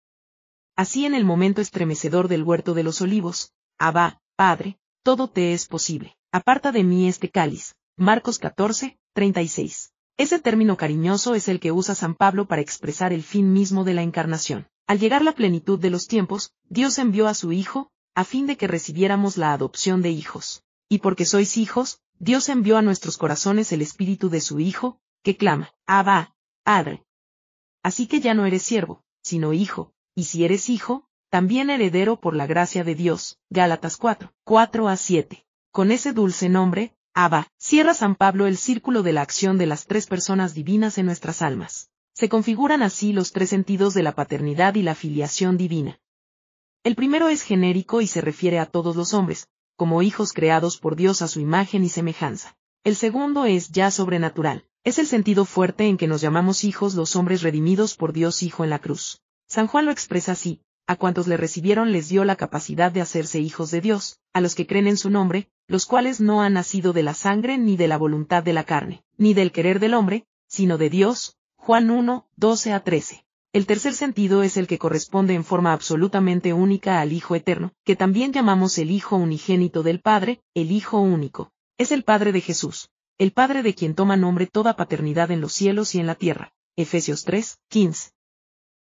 Así 0.74 1.06
en 1.06 1.14
el 1.14 1.24
momento 1.24 1.60
estremecedor 1.60 2.26
del 2.26 2.42
huerto 2.42 2.74
de 2.74 2.82
los 2.82 3.00
olivos, 3.00 3.52
Abba, 3.78 4.20
Padre, 4.34 4.76
todo 5.04 5.30
te 5.30 5.52
es 5.52 5.68
posible, 5.68 6.16
aparta 6.32 6.72
de 6.72 6.82
mí 6.82 7.06
este 7.06 7.30
cáliz. 7.30 7.76
Marcos 7.96 8.40
14, 8.40 8.98
36. 9.12 9.92
Ese 10.16 10.40
término 10.40 10.76
cariñoso 10.76 11.36
es 11.36 11.46
el 11.46 11.60
que 11.60 11.70
usa 11.70 11.94
San 11.94 12.16
Pablo 12.16 12.48
para 12.48 12.62
expresar 12.62 13.12
el 13.12 13.22
fin 13.22 13.52
mismo 13.52 13.84
de 13.84 13.94
la 13.94 14.02
encarnación. 14.02 14.66
Al 14.88 14.98
llegar 14.98 15.22
la 15.22 15.32
plenitud 15.32 15.78
de 15.78 15.90
los 15.90 16.08
tiempos, 16.08 16.52
Dios 16.68 16.98
envió 16.98 17.28
a 17.28 17.34
su 17.34 17.52
Hijo, 17.52 17.92
a 18.14 18.24
fin 18.24 18.46
de 18.46 18.56
que 18.56 18.66
recibiéramos 18.66 19.36
la 19.36 19.52
adopción 19.52 20.02
de 20.02 20.10
hijos. 20.10 20.62
Y 20.88 20.98
porque 20.98 21.24
sois 21.24 21.56
hijos, 21.56 22.00
Dios 22.18 22.48
envió 22.48 22.76
a 22.76 22.82
nuestros 22.82 23.18
corazones 23.18 23.72
el 23.72 23.82
espíritu 23.82 24.30
de 24.30 24.40
su 24.40 24.60
Hijo, 24.60 24.98
que 25.22 25.36
clama, 25.36 25.74
Abba, 25.86 26.34
Padre. 26.62 27.04
Así 27.82 28.06
que 28.06 28.20
ya 28.20 28.34
no 28.34 28.46
eres 28.46 28.62
siervo, 28.62 29.02
sino 29.22 29.52
hijo, 29.52 29.92
y 30.14 30.24
si 30.24 30.44
eres 30.44 30.68
hijo, 30.70 31.08
también 31.28 31.70
heredero 31.70 32.20
por 32.20 32.36
la 32.36 32.46
gracia 32.46 32.84
de 32.84 32.94
Dios. 32.94 33.38
Gálatas 33.50 33.96
4, 33.96 34.32
4 34.44 34.88
a 34.88 34.96
7. 34.96 35.44
Con 35.72 35.90
ese 35.90 36.12
dulce 36.12 36.48
nombre, 36.48 36.94
Abba, 37.14 37.48
cierra 37.58 37.94
San 37.94 38.14
Pablo 38.14 38.46
el 38.46 38.56
círculo 38.56 39.02
de 39.02 39.12
la 39.12 39.22
acción 39.22 39.58
de 39.58 39.66
las 39.66 39.86
tres 39.86 40.06
personas 40.06 40.54
divinas 40.54 40.98
en 40.98 41.06
nuestras 41.06 41.42
almas. 41.42 41.90
Se 42.12 42.28
configuran 42.28 42.82
así 42.82 43.12
los 43.12 43.32
tres 43.32 43.50
sentidos 43.50 43.94
de 43.94 44.04
la 44.04 44.14
paternidad 44.14 44.76
y 44.76 44.82
la 44.82 44.94
filiación 44.94 45.56
divina. 45.56 45.98
El 46.84 46.96
primero 46.96 47.30
es 47.30 47.40
genérico 47.40 48.02
y 48.02 48.06
se 48.06 48.20
refiere 48.20 48.58
a 48.58 48.66
todos 48.66 48.94
los 48.94 49.14
hombres, 49.14 49.48
como 49.74 50.02
hijos 50.02 50.34
creados 50.34 50.76
por 50.76 50.96
Dios 50.96 51.22
a 51.22 51.28
su 51.28 51.40
imagen 51.40 51.82
y 51.82 51.88
semejanza. 51.88 52.58
El 52.84 52.94
segundo 52.94 53.46
es 53.46 53.70
ya 53.70 53.90
sobrenatural. 53.90 54.66
Es 54.84 54.98
el 54.98 55.06
sentido 55.06 55.46
fuerte 55.46 55.86
en 55.86 55.96
que 55.96 56.06
nos 56.06 56.20
llamamos 56.20 56.62
hijos 56.62 56.94
los 56.94 57.16
hombres 57.16 57.40
redimidos 57.40 57.96
por 57.96 58.12
Dios 58.12 58.42
Hijo 58.42 58.64
en 58.64 58.70
la 58.70 58.80
cruz. 58.80 59.22
San 59.48 59.66
Juan 59.66 59.86
lo 59.86 59.92
expresa 59.92 60.32
así, 60.32 60.60
a 60.86 60.96
cuantos 60.96 61.26
le 61.26 61.38
recibieron 61.38 61.90
les 61.90 62.10
dio 62.10 62.22
la 62.26 62.36
capacidad 62.36 62.92
de 62.92 63.00
hacerse 63.00 63.40
hijos 63.40 63.70
de 63.70 63.80
Dios, 63.80 64.18
a 64.34 64.42
los 64.42 64.54
que 64.54 64.66
creen 64.66 64.86
en 64.86 64.98
su 64.98 65.08
nombre, 65.08 65.48
los 65.66 65.86
cuales 65.86 66.20
no 66.20 66.42
han 66.42 66.52
nacido 66.52 66.92
de 66.92 67.02
la 67.02 67.14
sangre 67.14 67.56
ni 67.56 67.78
de 67.78 67.88
la 67.88 67.96
voluntad 67.96 68.42
de 68.42 68.52
la 68.52 68.64
carne, 68.64 69.02
ni 69.16 69.32
del 69.32 69.52
querer 69.52 69.80
del 69.80 69.94
hombre, 69.94 70.26
sino 70.48 70.76
de 70.76 70.90
Dios. 70.90 71.38
Juan 71.56 71.88
1, 71.88 72.28
12 72.36 72.72
a 72.74 72.80
13. 72.80 73.23
El 73.54 73.66
tercer 73.66 73.94
sentido 73.94 74.42
es 74.42 74.56
el 74.56 74.66
que 74.66 74.80
corresponde 74.80 75.32
en 75.34 75.44
forma 75.44 75.72
absolutamente 75.72 76.52
única 76.52 77.00
al 77.00 77.12
Hijo 77.12 77.36
Eterno, 77.36 77.72
que 77.84 77.94
también 77.94 78.32
llamamos 78.32 78.76
el 78.78 78.90
Hijo 78.90 79.14
unigénito 79.14 79.84
del 79.84 80.00
Padre, 80.00 80.42
el 80.54 80.72
Hijo 80.72 80.98
único. 80.98 81.52
Es 81.78 81.92
el 81.92 82.02
Padre 82.02 82.32
de 82.32 82.40
Jesús, 82.40 82.90
el 83.16 83.30
Padre 83.30 83.62
de 83.62 83.76
quien 83.76 83.94
toma 83.94 84.16
nombre 84.16 84.48
toda 84.48 84.74
paternidad 84.74 85.30
en 85.30 85.40
los 85.40 85.52
cielos 85.52 85.94
y 85.94 86.00
en 86.00 86.08
la 86.08 86.16
tierra. 86.16 86.52
Efesios 86.74 87.22
3, 87.22 87.60
15 87.68 88.10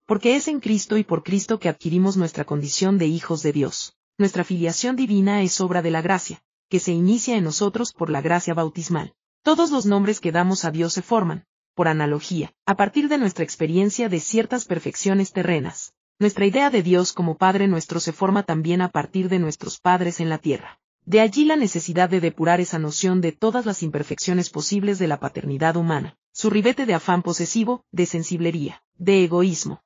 porque 0.05 0.37
es 0.37 0.49
en 0.49 0.61
Cristo 0.61 0.97
y 0.97 1.05
por 1.05 1.23
Cristo 1.23 1.59
que 1.59 1.69
adquirimos 1.69 2.17
nuestra 2.17 2.45
condición 2.45 2.97
de 2.99 3.07
hijos 3.07 3.43
de 3.43 3.53
Dios. 3.53 3.97
Nuestra 4.19 4.45
filiación 4.45 4.97
divina 4.97 5.43
es 5.43 5.61
obra 5.61 5.83
de 5.83 5.91
la 5.91 6.01
gracia, 6.01 6.43
que 6.69 6.81
se 6.81 6.93
inicia 6.93 7.37
en 7.37 7.45
nosotros 7.45 7.93
por 7.93 8.09
la 8.09 8.21
gracia 8.21 8.55
bautismal. 8.55 9.15
Todos 9.43 9.71
los 9.71 9.85
nombres 9.85 10.21
que 10.21 10.33
damos 10.33 10.65
a 10.65 10.71
Dios 10.71 10.93
se 10.93 11.03
forman, 11.03 11.45
por 11.77 11.87
analogía, 11.87 12.53
a 12.67 12.75
partir 12.75 13.09
de 13.09 13.19
nuestra 13.19 13.45
experiencia 13.45 14.09
de 14.09 14.19
ciertas 14.19 14.65
perfecciones 14.65 15.33
terrenas. 15.33 15.93
Nuestra 16.19 16.47
idea 16.47 16.71
de 16.71 16.83
Dios 16.83 17.13
como 17.13 17.37
Padre 17.37 17.69
nuestro 17.69 18.01
se 18.01 18.13
forma 18.13 18.43
también 18.43 18.81
a 18.81 18.89
partir 18.89 19.29
de 19.29 19.39
nuestros 19.39 19.79
padres 19.79 20.19
en 20.19 20.29
la 20.29 20.39
tierra. 20.39 20.81
De 21.05 21.21
allí 21.21 21.45
la 21.45 21.55
necesidad 21.55 22.11
de 22.11 22.21
depurar 22.21 22.61
esa 22.61 22.81
noción 22.81 23.21
de 23.21 23.31
todas 23.31 23.65
las 23.65 23.85
imperfecciones 23.85 24.51
posibles 24.51 24.99
de 24.99 25.07
la 25.07 25.21
paternidad 25.21 25.77
humana, 25.77 26.17
su 26.33 26.51
ribete 26.51 26.85
de 26.85 26.95
afán 26.95 27.23
posesivo, 27.23 27.85
de 27.93 28.07
sensiblería, 28.07 28.83
de 28.97 29.23
egoísmo, 29.23 29.85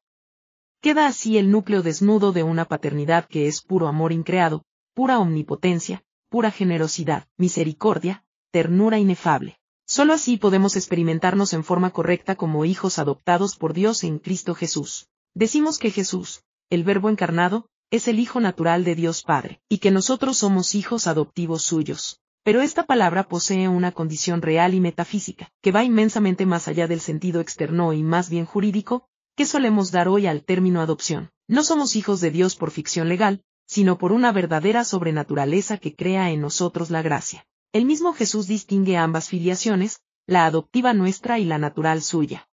Queda 0.80 1.06
así 1.06 1.36
el 1.36 1.50
núcleo 1.50 1.82
desnudo 1.82 2.32
de 2.32 2.42
una 2.42 2.64
paternidad 2.64 3.26
que 3.26 3.48
es 3.48 3.60
puro 3.60 3.86
amor 3.86 4.12
increado, 4.12 4.64
pura 4.94 5.18
omnipotencia, 5.18 6.02
pura 6.30 6.50
generosidad, 6.50 7.28
misericordia, 7.36 8.24
ternura 8.50 8.98
inefable. 8.98 9.59
Solo 9.90 10.12
así 10.12 10.36
podemos 10.36 10.76
experimentarnos 10.76 11.52
en 11.52 11.64
forma 11.64 11.90
correcta 11.90 12.36
como 12.36 12.64
hijos 12.64 13.00
adoptados 13.00 13.56
por 13.56 13.74
Dios 13.74 14.04
en 14.04 14.20
Cristo 14.20 14.54
Jesús. 14.54 15.08
Decimos 15.34 15.80
que 15.80 15.90
Jesús, 15.90 16.44
el 16.70 16.84
Verbo 16.84 17.08
encarnado, 17.08 17.66
es 17.90 18.06
el 18.06 18.20
Hijo 18.20 18.38
natural 18.38 18.84
de 18.84 18.94
Dios 18.94 19.24
Padre, 19.24 19.60
y 19.68 19.78
que 19.78 19.90
nosotros 19.90 20.36
somos 20.36 20.76
hijos 20.76 21.08
adoptivos 21.08 21.64
suyos. 21.64 22.20
Pero 22.44 22.60
esta 22.60 22.84
palabra 22.84 23.26
posee 23.26 23.66
una 23.66 23.90
condición 23.90 24.42
real 24.42 24.74
y 24.74 24.80
metafísica, 24.80 25.50
que 25.60 25.72
va 25.72 25.82
inmensamente 25.82 26.46
más 26.46 26.68
allá 26.68 26.86
del 26.86 27.00
sentido 27.00 27.40
externo 27.40 27.92
y 27.92 28.04
más 28.04 28.30
bien 28.30 28.46
jurídico, 28.46 29.08
¿Qué 29.36 29.44
solemos 29.44 29.90
dar 29.90 30.06
hoy 30.06 30.28
al 30.28 30.44
término 30.44 30.82
adopción? 30.82 31.30
No 31.48 31.64
somos 31.64 31.96
hijos 31.96 32.20
de 32.20 32.30
Dios 32.30 32.54
por 32.54 32.70
ficción 32.70 33.08
legal, 33.08 33.42
sino 33.66 33.98
por 33.98 34.12
una 34.12 34.30
verdadera 34.30 34.84
sobrenaturaleza 34.84 35.78
que 35.78 35.96
crea 35.96 36.30
en 36.30 36.42
nosotros 36.42 36.90
la 36.90 37.02
gracia. 37.02 37.44
El 37.72 37.84
mismo 37.84 38.12
Jesús 38.12 38.48
distingue 38.48 38.96
ambas 38.96 39.28
filiaciones, 39.28 40.00
la 40.26 40.44
adoptiva 40.44 40.92
nuestra 40.92 41.38
y 41.38 41.44
la 41.44 41.56
natural 41.56 42.02
suya. 42.02 42.48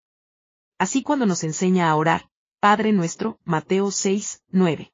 Así 0.77 1.01
cuando 1.01 1.25
nos 1.25 1.43
enseña 1.43 1.89
a 1.89 1.95
orar, 1.95 2.29
Padre 2.59 2.93
nuestro, 2.93 3.39
Mateo 3.43 3.89
6, 3.89 4.43
9. 4.49 4.93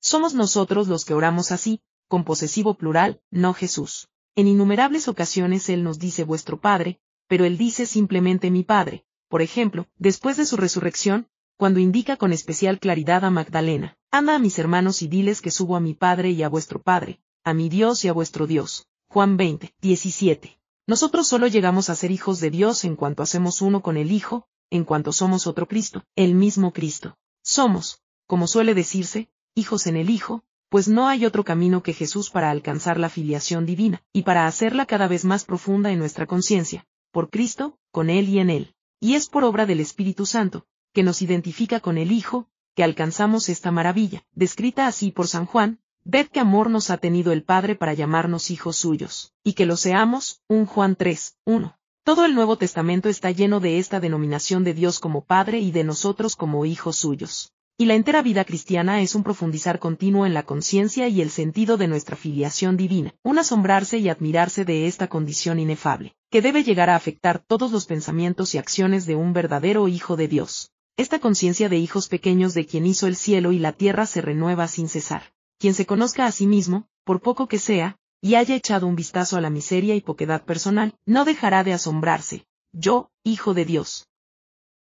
Somos 0.00 0.32
nosotros 0.32 0.88
los 0.88 1.04
que 1.04 1.12
oramos 1.12 1.52
así, 1.52 1.82
con 2.08 2.24
posesivo 2.24 2.78
plural, 2.78 3.20
no 3.30 3.52
Jesús. 3.52 4.08
En 4.34 4.48
innumerables 4.48 5.08
ocasiones 5.08 5.68
Él 5.68 5.84
nos 5.84 5.98
dice 5.98 6.24
vuestro 6.24 6.58
Padre, 6.58 6.98
pero 7.28 7.44
Él 7.44 7.58
dice 7.58 7.84
simplemente 7.84 8.50
mi 8.50 8.64
Padre, 8.64 9.04
por 9.28 9.42
ejemplo, 9.42 9.86
después 9.98 10.38
de 10.38 10.46
su 10.46 10.56
resurrección, 10.56 11.28
cuando 11.58 11.80
indica 11.80 12.16
con 12.16 12.32
especial 12.32 12.80
claridad 12.80 13.26
a 13.26 13.30
Magdalena, 13.30 13.98
anda 14.10 14.36
a 14.36 14.38
mis 14.38 14.58
hermanos 14.58 15.02
y 15.02 15.08
diles 15.08 15.42
que 15.42 15.50
subo 15.50 15.76
a 15.76 15.80
mi 15.80 15.92
Padre 15.92 16.30
y 16.30 16.42
a 16.42 16.48
vuestro 16.48 16.80
Padre, 16.80 17.20
a 17.42 17.52
mi 17.52 17.68
Dios 17.68 18.06
y 18.06 18.08
a 18.08 18.14
vuestro 18.14 18.46
Dios. 18.46 18.88
Juan 19.14 19.36
20, 19.36 19.72
17. 19.80 20.58
Nosotros 20.88 21.28
solo 21.28 21.46
llegamos 21.46 21.88
a 21.88 21.94
ser 21.94 22.10
hijos 22.10 22.40
de 22.40 22.50
Dios 22.50 22.84
en 22.84 22.96
cuanto 22.96 23.22
hacemos 23.22 23.62
uno 23.62 23.80
con 23.80 23.96
el 23.96 24.10
Hijo, 24.10 24.48
en 24.70 24.82
cuanto 24.82 25.12
somos 25.12 25.46
otro 25.46 25.68
Cristo, 25.68 26.02
el 26.16 26.34
mismo 26.34 26.72
Cristo. 26.72 27.16
Somos, 27.40 28.02
como 28.26 28.48
suele 28.48 28.74
decirse, 28.74 29.30
hijos 29.54 29.86
en 29.86 29.96
el 29.96 30.10
Hijo, 30.10 30.42
pues 30.68 30.88
no 30.88 31.06
hay 31.06 31.26
otro 31.26 31.44
camino 31.44 31.80
que 31.84 31.92
Jesús 31.92 32.30
para 32.30 32.50
alcanzar 32.50 32.98
la 32.98 33.08
filiación 33.08 33.66
divina, 33.66 34.02
y 34.12 34.22
para 34.22 34.48
hacerla 34.48 34.84
cada 34.84 35.06
vez 35.06 35.24
más 35.24 35.44
profunda 35.44 35.92
en 35.92 36.00
nuestra 36.00 36.26
conciencia, 36.26 36.84
por 37.12 37.30
Cristo, 37.30 37.78
con 37.92 38.10
Él 38.10 38.28
y 38.28 38.40
en 38.40 38.50
Él 38.50 38.74
y 38.98 39.14
es 39.14 39.28
por 39.28 39.44
obra 39.44 39.64
del 39.64 39.78
Espíritu 39.78 40.26
Santo, 40.26 40.66
que 40.92 41.04
nos 41.04 41.22
identifica 41.22 41.78
con 41.78 41.98
el 41.98 42.10
Hijo, 42.10 42.48
que 42.74 42.82
alcanzamos 42.82 43.48
esta 43.48 43.70
maravilla, 43.70 44.24
descrita 44.32 44.86
así 44.88 45.12
por 45.12 45.28
San 45.28 45.46
Juan, 45.46 45.78
ved 46.04 46.26
qué 46.28 46.40
amor 46.40 46.68
nos 46.68 46.90
ha 46.90 46.98
tenido 46.98 47.32
el 47.32 47.42
Padre 47.42 47.76
para 47.76 47.94
llamarnos 47.94 48.50
hijos 48.50 48.76
suyos, 48.76 49.32
y 49.42 49.54
que 49.54 49.64
lo 49.64 49.76
seamos, 49.76 50.42
1 50.48 50.66
Juan 50.66 50.96
3, 50.96 51.38
1. 51.46 51.78
Todo 52.04 52.26
el 52.26 52.34
Nuevo 52.34 52.58
Testamento 52.58 53.08
está 53.08 53.30
lleno 53.30 53.58
de 53.60 53.78
esta 53.78 54.00
denominación 54.00 54.64
de 54.64 54.74
Dios 54.74 55.00
como 55.00 55.24
Padre 55.24 55.60
y 55.60 55.70
de 55.70 55.84
nosotros 55.84 56.36
como 56.36 56.66
hijos 56.66 56.96
suyos. 56.96 57.52
Y 57.78 57.86
la 57.86 57.94
entera 57.94 58.22
vida 58.22 58.44
cristiana 58.44 59.00
es 59.00 59.14
un 59.14 59.24
profundizar 59.24 59.78
continuo 59.78 60.26
en 60.26 60.34
la 60.34 60.44
conciencia 60.44 61.08
y 61.08 61.22
el 61.22 61.30
sentido 61.30 61.76
de 61.76 61.88
nuestra 61.88 62.14
filiación 62.14 62.76
divina, 62.76 63.14
un 63.22 63.38
asombrarse 63.38 63.98
y 63.98 64.08
admirarse 64.10 64.64
de 64.64 64.86
esta 64.86 65.08
condición 65.08 65.58
inefable, 65.58 66.14
que 66.30 66.42
debe 66.42 66.62
llegar 66.62 66.90
a 66.90 66.96
afectar 66.96 67.38
todos 67.38 67.72
los 67.72 67.86
pensamientos 67.86 68.54
y 68.54 68.58
acciones 68.58 69.06
de 69.06 69.16
un 69.16 69.32
verdadero 69.32 69.88
Hijo 69.88 70.16
de 70.16 70.28
Dios. 70.28 70.70
Esta 70.96 71.18
conciencia 71.18 71.68
de 71.68 71.78
hijos 71.78 72.08
pequeños 72.08 72.54
de 72.54 72.66
quien 72.66 72.86
hizo 72.86 73.08
el 73.08 73.16
cielo 73.16 73.50
y 73.50 73.58
la 73.58 73.72
tierra 73.72 74.06
se 74.06 74.20
renueva 74.20 74.68
sin 74.68 74.88
cesar. 74.88 75.33
Quien 75.64 75.72
se 75.72 75.86
conozca 75.86 76.26
a 76.26 76.30
sí 76.30 76.46
mismo, 76.46 76.90
por 77.04 77.22
poco 77.22 77.48
que 77.48 77.58
sea, 77.58 77.96
y 78.20 78.34
haya 78.34 78.54
echado 78.54 78.86
un 78.86 78.96
vistazo 78.96 79.38
a 79.38 79.40
la 79.40 79.48
miseria 79.48 79.94
y 79.94 80.02
poquedad 80.02 80.44
personal, 80.44 80.92
no 81.06 81.24
dejará 81.24 81.64
de 81.64 81.72
asombrarse. 81.72 82.46
Yo, 82.72 83.10
Hijo 83.22 83.54
de 83.54 83.64
Dios. 83.64 84.06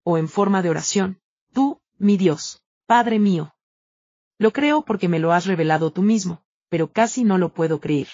O 0.03 0.17
en 0.17 0.27
forma 0.27 0.63
de 0.63 0.71
oración, 0.71 1.19
tú, 1.53 1.79
mi 1.99 2.17
Dios. 2.17 2.63
Padre 2.87 3.19
mío. 3.19 3.53
Lo 4.39 4.51
creo 4.53 4.81
porque 4.81 5.07
me 5.07 5.19
lo 5.19 5.33
has 5.33 5.45
revelado 5.45 5.91
tú 5.91 6.01
mismo, 6.01 6.41
pero 6.67 6.91
casi 6.91 7.23
no 7.23 7.37
lo 7.37 7.53
puedo 7.53 7.79
creer. 7.79 8.07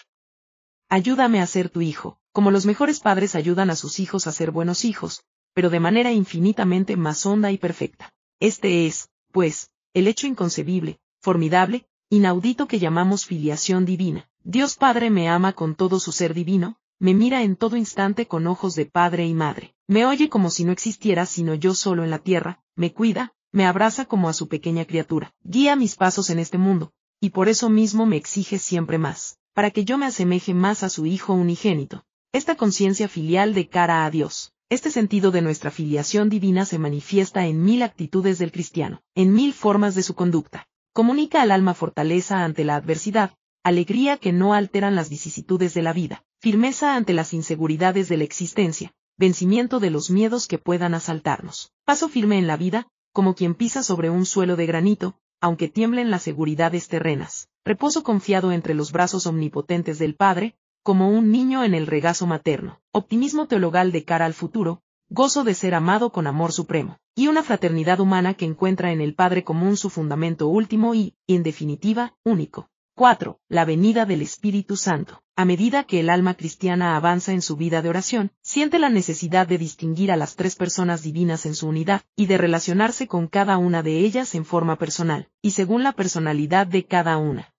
Ayúdame 0.89 1.39
a 1.39 1.47
ser 1.47 1.69
tu 1.69 1.79
hijo, 1.79 2.19
como 2.33 2.51
los 2.51 2.65
mejores 2.65 2.99
padres 2.99 3.35
ayudan 3.35 3.69
a 3.69 3.77
sus 3.77 3.97
hijos 4.01 4.27
a 4.27 4.33
ser 4.33 4.51
buenos 4.51 4.83
hijos, 4.83 5.23
pero 5.53 5.69
de 5.69 5.79
manera 5.79 6.11
infinitamente 6.11 6.97
más 6.97 7.25
honda 7.25 7.49
y 7.49 7.57
perfecta. 7.57 8.11
Este 8.41 8.87
es, 8.87 9.07
pues, 9.31 9.69
el 9.93 10.09
hecho 10.09 10.27
inconcebible, 10.27 10.99
formidable, 11.21 11.87
inaudito 12.09 12.67
que 12.67 12.79
llamamos 12.79 13.25
filiación 13.25 13.85
divina. 13.85 14.29
Dios 14.43 14.75
Padre 14.75 15.09
me 15.09 15.27
ama 15.27 15.51
con 15.53 15.75
todo 15.75 15.99
su 15.99 16.13
ser 16.13 16.33
divino, 16.33 16.77
me 16.99 17.13
mira 17.13 17.43
en 17.43 17.57
todo 17.57 17.75
instante 17.75 18.27
con 18.27 18.47
ojos 18.47 18.75
de 18.75 18.85
padre 18.85 19.27
y 19.27 19.33
madre, 19.33 19.75
me 19.87 20.05
oye 20.05 20.29
como 20.29 20.49
si 20.49 20.63
no 20.63 20.71
existiera 20.71 21.25
sino 21.25 21.53
yo 21.53 21.75
solo 21.75 22.03
en 22.03 22.09
la 22.09 22.19
tierra, 22.19 22.61
me 22.75 22.93
cuida, 22.93 23.33
me 23.51 23.65
abraza 23.65 24.05
como 24.05 24.29
a 24.29 24.33
su 24.33 24.47
pequeña 24.47 24.85
criatura, 24.85 25.33
guía 25.43 25.75
mis 25.75 25.95
pasos 25.95 26.29
en 26.29 26.39
este 26.39 26.57
mundo, 26.57 26.93
y 27.19 27.31
por 27.31 27.49
eso 27.49 27.69
mismo 27.69 28.05
me 28.05 28.15
exige 28.15 28.57
siempre 28.57 28.97
más, 28.97 29.37
para 29.53 29.71
que 29.71 29.83
yo 29.83 29.97
me 29.97 30.05
asemeje 30.05 30.53
más 30.53 30.83
a 30.83 30.89
su 30.89 31.05
Hijo 31.05 31.33
unigénito. 31.33 32.05
Esta 32.31 32.55
conciencia 32.55 33.07
filial 33.07 33.53
de 33.53 33.67
cara 33.67 34.05
a 34.05 34.11
Dios, 34.11 34.53
este 34.69 34.91
sentido 34.91 35.31
de 35.31 35.41
nuestra 35.41 35.71
filiación 35.71 36.29
divina 36.29 36.65
se 36.65 36.79
manifiesta 36.79 37.47
en 37.47 37.63
mil 37.63 37.83
actitudes 37.83 38.39
del 38.39 38.51
cristiano, 38.51 39.01
en 39.13 39.33
mil 39.33 39.53
formas 39.53 39.93
de 39.95 40.03
su 40.03 40.13
conducta. 40.13 40.67
Comunica 40.97 41.43
al 41.43 41.51
alma 41.51 41.75
fortaleza 41.75 42.43
ante 42.43 42.63
la 42.63 42.75
adversidad, 42.75 43.35
alegría 43.63 44.17
que 44.17 44.33
no 44.33 44.55
alteran 44.55 44.95
las 44.95 45.11
vicisitudes 45.11 45.75
de 45.75 45.83
la 45.83 45.93
vida, 45.93 46.23
firmeza 46.39 46.95
ante 46.95 47.13
las 47.13 47.35
inseguridades 47.35 48.09
de 48.09 48.17
la 48.17 48.23
existencia, 48.23 48.95
vencimiento 49.15 49.79
de 49.79 49.91
los 49.91 50.09
miedos 50.09 50.47
que 50.47 50.57
puedan 50.57 50.95
asaltarnos, 50.95 51.71
paso 51.85 52.09
firme 52.09 52.39
en 52.39 52.47
la 52.47 52.57
vida, 52.57 52.87
como 53.13 53.35
quien 53.35 53.53
pisa 53.53 53.83
sobre 53.83 54.09
un 54.09 54.25
suelo 54.25 54.55
de 54.55 54.65
granito, 54.65 55.19
aunque 55.39 55.67
tiemblen 55.67 56.09
las 56.09 56.23
seguridades 56.23 56.87
terrenas, 56.87 57.47
reposo 57.63 58.01
confiado 58.01 58.51
entre 58.51 58.73
los 58.73 58.91
brazos 58.91 59.27
omnipotentes 59.27 59.99
del 59.99 60.15
Padre, 60.15 60.55
como 60.81 61.11
un 61.11 61.31
niño 61.31 61.63
en 61.63 61.75
el 61.75 61.85
regazo 61.85 62.25
materno, 62.25 62.81
optimismo 62.91 63.45
teologal 63.45 63.91
de 63.91 64.03
cara 64.03 64.25
al 64.25 64.33
futuro, 64.33 64.81
gozo 65.09 65.45
de 65.45 65.53
ser 65.53 65.73
amado 65.73 66.11
con 66.11 66.27
amor 66.27 66.51
supremo, 66.51 66.99
y 67.15 67.27
una 67.27 67.41
fraternidad 67.41 67.99
humana 68.01 68.33
que 68.33 68.45
encuentra 68.45 68.91
en 68.91 68.99
el 68.99 69.15
Padre 69.15 69.43
común 69.43 69.77
su 69.77 69.89
fundamento 69.89 70.47
último 70.47 70.95
y, 70.95 71.15
en 71.27 71.43
definitiva, 71.43 72.15
único. 72.23 72.69
4. 72.95 73.39
La 73.47 73.63
venida 73.63 74.05
del 74.05 74.21
Espíritu 74.21 74.75
Santo. 74.75 75.21
A 75.35 75.45
medida 75.45 75.83
que 75.83 75.99
el 75.99 76.09
alma 76.09 76.33
cristiana 76.33 76.95
avanza 76.95 77.31
en 77.31 77.43
su 77.43 77.55
vida 77.55 77.83
de 77.83 77.89
oración, 77.89 78.31
siente 78.41 78.79
la 78.79 78.89
necesidad 78.89 79.47
de 79.47 79.59
distinguir 79.59 80.11
a 80.11 80.17
las 80.17 80.35
tres 80.35 80.55
personas 80.55 81.03
divinas 81.03 81.45
en 81.45 81.53
su 81.53 81.67
unidad, 81.67 82.01
y 82.15 82.25
de 82.25 82.39
relacionarse 82.39 83.07
con 83.07 83.27
cada 83.27 83.57
una 83.59 83.83
de 83.83 83.99
ellas 83.99 84.33
en 84.35 84.45
forma 84.45 84.77
personal, 84.77 85.29
y 85.41 85.51
según 85.51 85.83
la 85.83 85.93
personalidad 85.93 86.67
de 86.67 86.85
cada 86.85 87.17
una. 87.17 87.53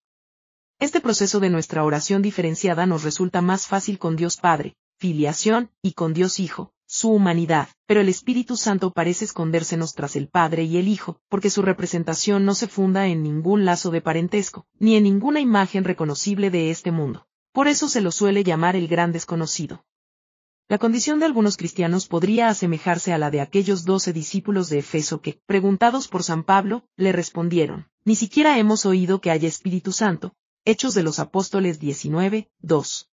Este 0.80 1.00
proceso 1.00 1.40
de 1.40 1.50
nuestra 1.50 1.84
oración 1.84 2.20
diferenciada 2.20 2.84
nos 2.84 3.04
resulta 3.04 3.40
más 3.40 3.66
fácil 3.66 3.98
con 3.98 4.16
Dios 4.16 4.36
Padre, 4.36 4.76
filiación, 4.96 5.70
y 5.82 5.92
con 5.92 6.14
Dios 6.14 6.40
Hijo, 6.40 6.72
su 6.90 7.10
humanidad, 7.10 7.68
pero 7.86 8.00
el 8.00 8.08
Espíritu 8.08 8.56
Santo 8.56 8.92
parece 8.92 9.26
escondérsenos 9.26 9.94
tras 9.94 10.16
el 10.16 10.28
Padre 10.28 10.64
y 10.64 10.78
el 10.78 10.88
Hijo, 10.88 11.20
porque 11.28 11.50
su 11.50 11.60
representación 11.60 12.46
no 12.46 12.54
se 12.54 12.66
funda 12.66 13.06
en 13.08 13.22
ningún 13.22 13.66
lazo 13.66 13.90
de 13.90 14.00
parentesco, 14.00 14.66
ni 14.78 14.96
en 14.96 15.04
ninguna 15.04 15.40
imagen 15.40 15.84
reconocible 15.84 16.50
de 16.50 16.70
este 16.70 16.90
mundo. 16.90 17.26
Por 17.52 17.68
eso 17.68 17.88
se 17.88 18.00
lo 18.00 18.10
suele 18.10 18.42
llamar 18.42 18.74
el 18.74 18.88
gran 18.88 19.12
desconocido. 19.12 19.84
La 20.66 20.78
condición 20.78 21.18
de 21.18 21.26
algunos 21.26 21.58
cristianos 21.58 22.08
podría 22.08 22.48
asemejarse 22.48 23.12
a 23.12 23.18
la 23.18 23.30
de 23.30 23.42
aquellos 23.42 23.84
doce 23.84 24.14
discípulos 24.14 24.70
de 24.70 24.78
Efeso 24.78 25.20
que, 25.20 25.40
preguntados 25.44 26.08
por 26.08 26.22
San 26.22 26.42
Pablo, 26.42 26.84
le 26.96 27.12
respondieron, 27.12 27.88
ni 28.04 28.16
siquiera 28.16 28.58
hemos 28.58 28.86
oído 28.86 29.20
que 29.20 29.30
haya 29.30 29.48
Espíritu 29.48 29.92
Santo. 29.92 30.34
Hechos 30.64 30.94
de 30.94 31.02
los 31.02 31.18
Apóstoles 31.18 31.80
19, 31.80 32.50
2. 32.60 33.10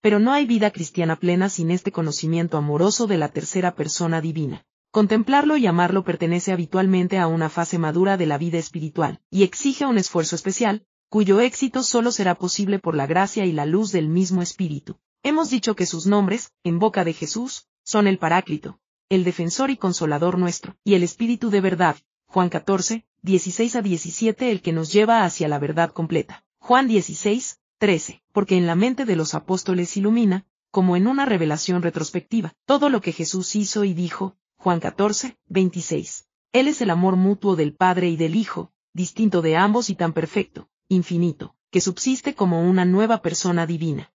Pero 0.00 0.18
no 0.18 0.32
hay 0.32 0.46
vida 0.46 0.70
cristiana 0.70 1.16
plena 1.16 1.48
sin 1.48 1.70
este 1.70 1.92
conocimiento 1.92 2.56
amoroso 2.56 3.06
de 3.06 3.18
la 3.18 3.28
tercera 3.28 3.74
persona 3.74 4.20
divina. 4.20 4.64
Contemplarlo 4.90 5.56
y 5.56 5.66
amarlo 5.66 6.04
pertenece 6.04 6.52
habitualmente 6.52 7.18
a 7.18 7.26
una 7.26 7.48
fase 7.48 7.78
madura 7.78 8.16
de 8.16 8.26
la 8.26 8.38
vida 8.38 8.58
espiritual, 8.58 9.20
y 9.30 9.44
exige 9.44 9.86
un 9.86 9.98
esfuerzo 9.98 10.34
especial, 10.34 10.84
cuyo 11.08 11.40
éxito 11.40 11.82
solo 11.82 12.12
será 12.12 12.34
posible 12.34 12.78
por 12.78 12.96
la 12.96 13.06
gracia 13.06 13.44
y 13.44 13.52
la 13.52 13.66
luz 13.66 13.92
del 13.92 14.08
mismo 14.08 14.42
Espíritu. 14.42 14.96
Hemos 15.22 15.50
dicho 15.50 15.76
que 15.76 15.86
sus 15.86 16.06
nombres, 16.06 16.52
en 16.64 16.78
boca 16.78 17.04
de 17.04 17.12
Jesús, 17.12 17.68
son 17.84 18.06
el 18.06 18.18
Paráclito, 18.18 18.80
el 19.10 19.22
defensor 19.22 19.70
y 19.70 19.76
consolador 19.76 20.38
nuestro, 20.38 20.76
y 20.82 20.94
el 20.94 21.02
Espíritu 21.02 21.50
de 21.50 21.60
verdad, 21.60 21.96
Juan 22.26 22.48
14, 22.48 23.04
16 23.22 23.76
a 23.76 23.82
17 23.82 24.50
el 24.50 24.62
que 24.62 24.72
nos 24.72 24.92
lleva 24.92 25.24
hacia 25.24 25.46
la 25.46 25.58
verdad 25.58 25.90
completa. 25.92 26.44
Juan 26.58 26.88
16, 26.88 27.59
13, 27.80 28.22
porque 28.32 28.58
en 28.58 28.66
la 28.66 28.74
mente 28.74 29.06
de 29.06 29.16
los 29.16 29.34
apóstoles 29.34 29.96
ilumina, 29.96 30.44
como 30.70 30.96
en 30.96 31.06
una 31.06 31.24
revelación 31.24 31.80
retrospectiva, 31.80 32.52
todo 32.66 32.90
lo 32.90 33.00
que 33.00 33.12
Jesús 33.12 33.56
hizo 33.56 33.84
y 33.84 33.94
dijo, 33.94 34.36
Juan 34.58 34.80
14, 34.80 35.38
26. 35.48 36.26
Él 36.52 36.68
es 36.68 36.82
el 36.82 36.90
amor 36.90 37.16
mutuo 37.16 37.56
del 37.56 37.74
Padre 37.74 38.10
y 38.10 38.18
del 38.18 38.34
Hijo, 38.34 38.70
distinto 38.92 39.40
de 39.40 39.56
ambos 39.56 39.88
y 39.88 39.94
tan 39.94 40.12
perfecto, 40.12 40.68
infinito, 40.88 41.54
que 41.70 41.80
subsiste 41.80 42.34
como 42.34 42.68
una 42.68 42.84
nueva 42.84 43.22
persona 43.22 43.66
divina. 43.66 44.12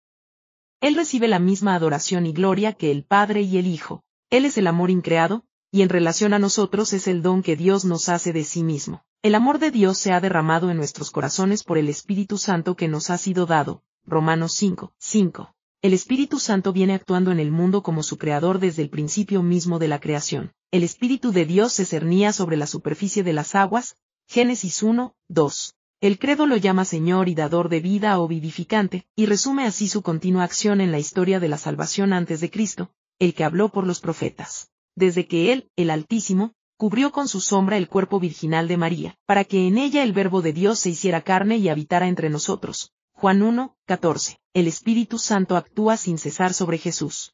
Él 0.80 0.94
recibe 0.94 1.28
la 1.28 1.40
misma 1.40 1.74
adoración 1.74 2.28
y 2.28 2.34
gloria 2.34 2.74
que 2.74 2.92
el 2.92 3.04
Padre 3.04 3.42
y 3.42 3.58
el 3.58 3.66
Hijo, 3.66 4.04
Él 4.30 4.46
es 4.46 4.60
el 4.60 4.68
amor 4.68 4.92
increado, 4.92 5.44
y 5.72 5.82
en 5.82 5.90
relación 5.90 6.34
a 6.34 6.40
nosotros 6.40 6.94
es 6.94 7.08
el 7.08 7.24
don 7.24 7.42
que 7.42 7.56
Dios 7.56 7.84
nos 7.84 8.10
hace 8.10 8.32
de 8.32 8.44
sí 8.44 8.62
mismo. 8.62 9.05
El 9.26 9.34
amor 9.34 9.58
de 9.58 9.72
Dios 9.72 9.98
se 9.98 10.12
ha 10.12 10.22
derramado 10.22 10.70
en 10.70 10.78
nuestros 10.78 11.10
corazones 11.10 11.64
por 11.64 11.80
el 11.80 11.90
Espíritu 11.90 12.38
Santo 12.38 12.76
que 12.76 12.88
nos 12.88 13.10
ha 13.10 13.18
sido 13.18 13.48
dado. 13.48 13.82
Romanos 14.06 14.54
5, 14.54 14.94
5. 15.00 15.56
El 15.82 15.94
Espíritu 15.96 16.38
Santo 16.38 16.72
viene 16.72 16.94
actuando 16.94 17.32
en 17.32 17.40
el 17.40 17.50
mundo 17.50 17.82
como 17.82 18.04
su 18.04 18.20
creador 18.20 18.60
desde 18.60 18.84
el 18.84 18.92
principio 18.92 19.42
mismo 19.42 19.80
de 19.80 19.88
la 19.88 20.00
creación. 20.00 20.54
El 20.70 20.84
Espíritu 20.84 21.32
de 21.32 21.48
Dios 21.48 21.74
se 21.74 21.86
cernía 21.86 22.34
sobre 22.34 22.56
la 22.56 22.68
superficie 22.68 23.24
de 23.24 23.34
las 23.34 23.56
aguas. 23.56 23.98
Génesis 24.28 24.84
1, 24.84 25.16
2. 25.28 25.74
El 26.02 26.20
credo 26.20 26.46
lo 26.46 26.58
llama 26.58 26.86
Señor 26.86 27.28
y 27.28 27.34
dador 27.34 27.70
de 27.70 27.80
vida 27.80 28.20
o 28.20 28.28
vivificante, 28.28 29.08
y 29.16 29.26
resume 29.26 29.66
así 29.66 29.88
su 29.88 30.04
continua 30.04 30.44
acción 30.44 30.82
en 30.82 30.92
la 30.92 31.00
historia 31.00 31.40
de 31.40 31.50
la 31.50 31.58
salvación 31.58 32.14
antes 32.14 32.42
de 32.42 32.52
Cristo, 32.52 32.92
el 33.18 33.34
que 33.34 33.44
habló 33.44 33.70
por 33.70 33.88
los 33.88 34.02
profetas. 34.02 34.70
Desde 34.94 35.26
que 35.26 35.52
Él, 35.52 35.72
el 35.78 35.90
Altísimo, 35.90 36.54
cubrió 36.78 37.12
con 37.12 37.28
su 37.28 37.42
sombra 37.42 37.78
el 37.78 37.88
cuerpo 37.88 38.20
virginal 38.20 38.68
de 38.68 38.78
María, 38.78 39.18
para 39.26 39.44
que 39.44 39.68
en 39.68 39.78
ella 39.78 40.04
el 40.04 40.14
Verbo 40.14 40.42
de 40.42 40.54
Dios 40.54 40.80
se 40.80 40.90
hiciera 40.90 41.22
carne 41.22 41.58
y 41.58 41.70
habitara 41.70 42.08
entre 42.08 42.30
nosotros. 42.30 42.92
Juan 43.14 43.42
1, 43.42 43.78
14. 43.86 44.40
El 44.54 44.68
Espíritu 44.68 45.18
Santo 45.18 45.56
actúa 45.56 45.96
sin 45.96 46.18
cesar 46.18 46.54
sobre 46.54 46.78
Jesús. 46.78 47.34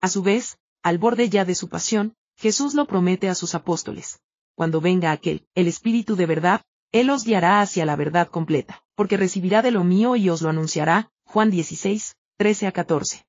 A 0.00 0.08
su 0.08 0.22
vez, 0.22 0.58
al 0.82 0.98
borde 0.98 1.28
ya 1.30 1.44
de 1.44 1.54
su 1.54 1.68
pasión, 1.68 2.14
Jesús 2.36 2.74
lo 2.74 2.86
promete 2.86 3.28
a 3.28 3.34
sus 3.34 3.54
apóstoles. 3.54 4.20
Cuando 4.54 4.80
venga 4.80 5.12
aquel, 5.12 5.46
el 5.54 5.66
Espíritu 5.66 6.16
de 6.16 6.26
verdad, 6.26 6.62
Él 6.92 7.08
os 7.10 7.24
guiará 7.24 7.60
hacia 7.60 7.86
la 7.86 7.96
verdad 7.96 8.28
completa, 8.28 8.82
porque 8.94 9.16
recibirá 9.16 9.62
de 9.62 9.70
lo 9.70 9.84
mío 9.84 10.16
y 10.16 10.28
os 10.28 10.42
lo 10.42 10.50
anunciará. 10.50 11.10
Juan 11.24 11.50
16, 11.50 12.16
13 12.36 12.66
a 12.66 12.72
14. 12.72 13.24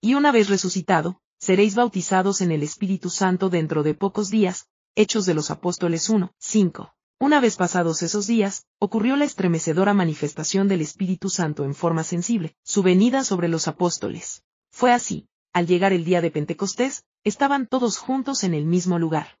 Y 0.00 0.14
una 0.14 0.30
vez 0.30 0.48
resucitado, 0.48 1.20
seréis 1.44 1.74
bautizados 1.74 2.40
en 2.40 2.52
el 2.52 2.62
Espíritu 2.62 3.10
Santo 3.10 3.50
dentro 3.50 3.82
de 3.82 3.92
pocos 3.92 4.30
días, 4.30 4.66
Hechos 4.94 5.26
de 5.26 5.34
los 5.34 5.50
Apóstoles 5.50 6.08
1, 6.08 6.32
5. 6.38 6.94
Una 7.20 7.38
vez 7.38 7.56
pasados 7.56 8.02
esos 8.02 8.26
días, 8.26 8.64
ocurrió 8.78 9.14
la 9.16 9.26
estremecedora 9.26 9.92
manifestación 9.92 10.68
del 10.68 10.80
Espíritu 10.80 11.28
Santo 11.28 11.64
en 11.64 11.74
forma 11.74 12.02
sensible, 12.02 12.56
su 12.62 12.82
venida 12.82 13.24
sobre 13.24 13.48
los 13.48 13.68
apóstoles. 13.68 14.42
Fue 14.70 14.90
así, 14.90 15.28
al 15.52 15.66
llegar 15.66 15.92
el 15.92 16.06
día 16.06 16.22
de 16.22 16.30
Pentecostés, 16.30 17.04
estaban 17.24 17.66
todos 17.66 17.98
juntos 17.98 18.42
en 18.42 18.54
el 18.54 18.64
mismo 18.64 18.98
lugar. 18.98 19.38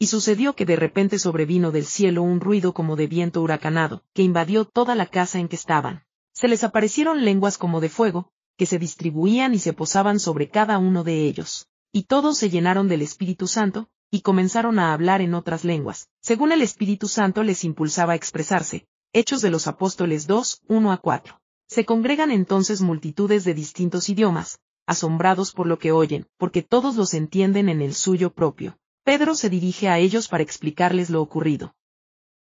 Y 0.00 0.08
sucedió 0.08 0.56
que 0.56 0.66
de 0.66 0.74
repente 0.74 1.20
sobrevino 1.20 1.70
del 1.70 1.86
cielo 1.86 2.24
un 2.24 2.40
ruido 2.40 2.74
como 2.74 2.96
de 2.96 3.06
viento 3.06 3.42
huracanado, 3.42 4.02
que 4.12 4.24
invadió 4.24 4.64
toda 4.64 4.96
la 4.96 5.06
casa 5.06 5.38
en 5.38 5.46
que 5.46 5.54
estaban. 5.54 6.02
Se 6.32 6.48
les 6.48 6.64
aparecieron 6.64 7.24
lenguas 7.24 7.58
como 7.58 7.80
de 7.80 7.90
fuego, 7.90 8.31
que 8.56 8.66
se 8.66 8.78
distribuían 8.78 9.54
y 9.54 9.58
se 9.58 9.72
posaban 9.72 10.20
sobre 10.20 10.48
cada 10.48 10.78
uno 10.78 11.04
de 11.04 11.26
ellos. 11.26 11.66
Y 11.92 12.04
todos 12.04 12.38
se 12.38 12.50
llenaron 12.50 12.88
del 12.88 13.02
Espíritu 13.02 13.46
Santo, 13.46 13.88
y 14.10 14.20
comenzaron 14.20 14.78
a 14.78 14.92
hablar 14.92 15.20
en 15.22 15.34
otras 15.34 15.64
lenguas, 15.64 16.08
según 16.20 16.52
el 16.52 16.62
Espíritu 16.62 17.08
Santo 17.08 17.42
les 17.42 17.64
impulsaba 17.64 18.12
a 18.12 18.16
expresarse. 18.16 18.86
Hechos 19.14 19.40
de 19.42 19.50
los 19.50 19.66
Apóstoles 19.66 20.26
2, 20.26 20.62
1 20.68 20.92
a 20.92 20.96
4. 20.98 21.40
Se 21.68 21.84
congregan 21.84 22.30
entonces 22.30 22.82
multitudes 22.82 23.44
de 23.44 23.54
distintos 23.54 24.08
idiomas, 24.08 24.58
asombrados 24.86 25.52
por 25.52 25.66
lo 25.66 25.78
que 25.78 25.92
oyen, 25.92 26.26
porque 26.36 26.62
todos 26.62 26.96
los 26.96 27.14
entienden 27.14 27.68
en 27.68 27.80
el 27.80 27.94
suyo 27.94 28.32
propio. 28.32 28.76
Pedro 29.04 29.34
se 29.34 29.48
dirige 29.48 29.88
a 29.88 29.98
ellos 29.98 30.28
para 30.28 30.42
explicarles 30.42 31.08
lo 31.10 31.22
ocurrido. 31.22 31.74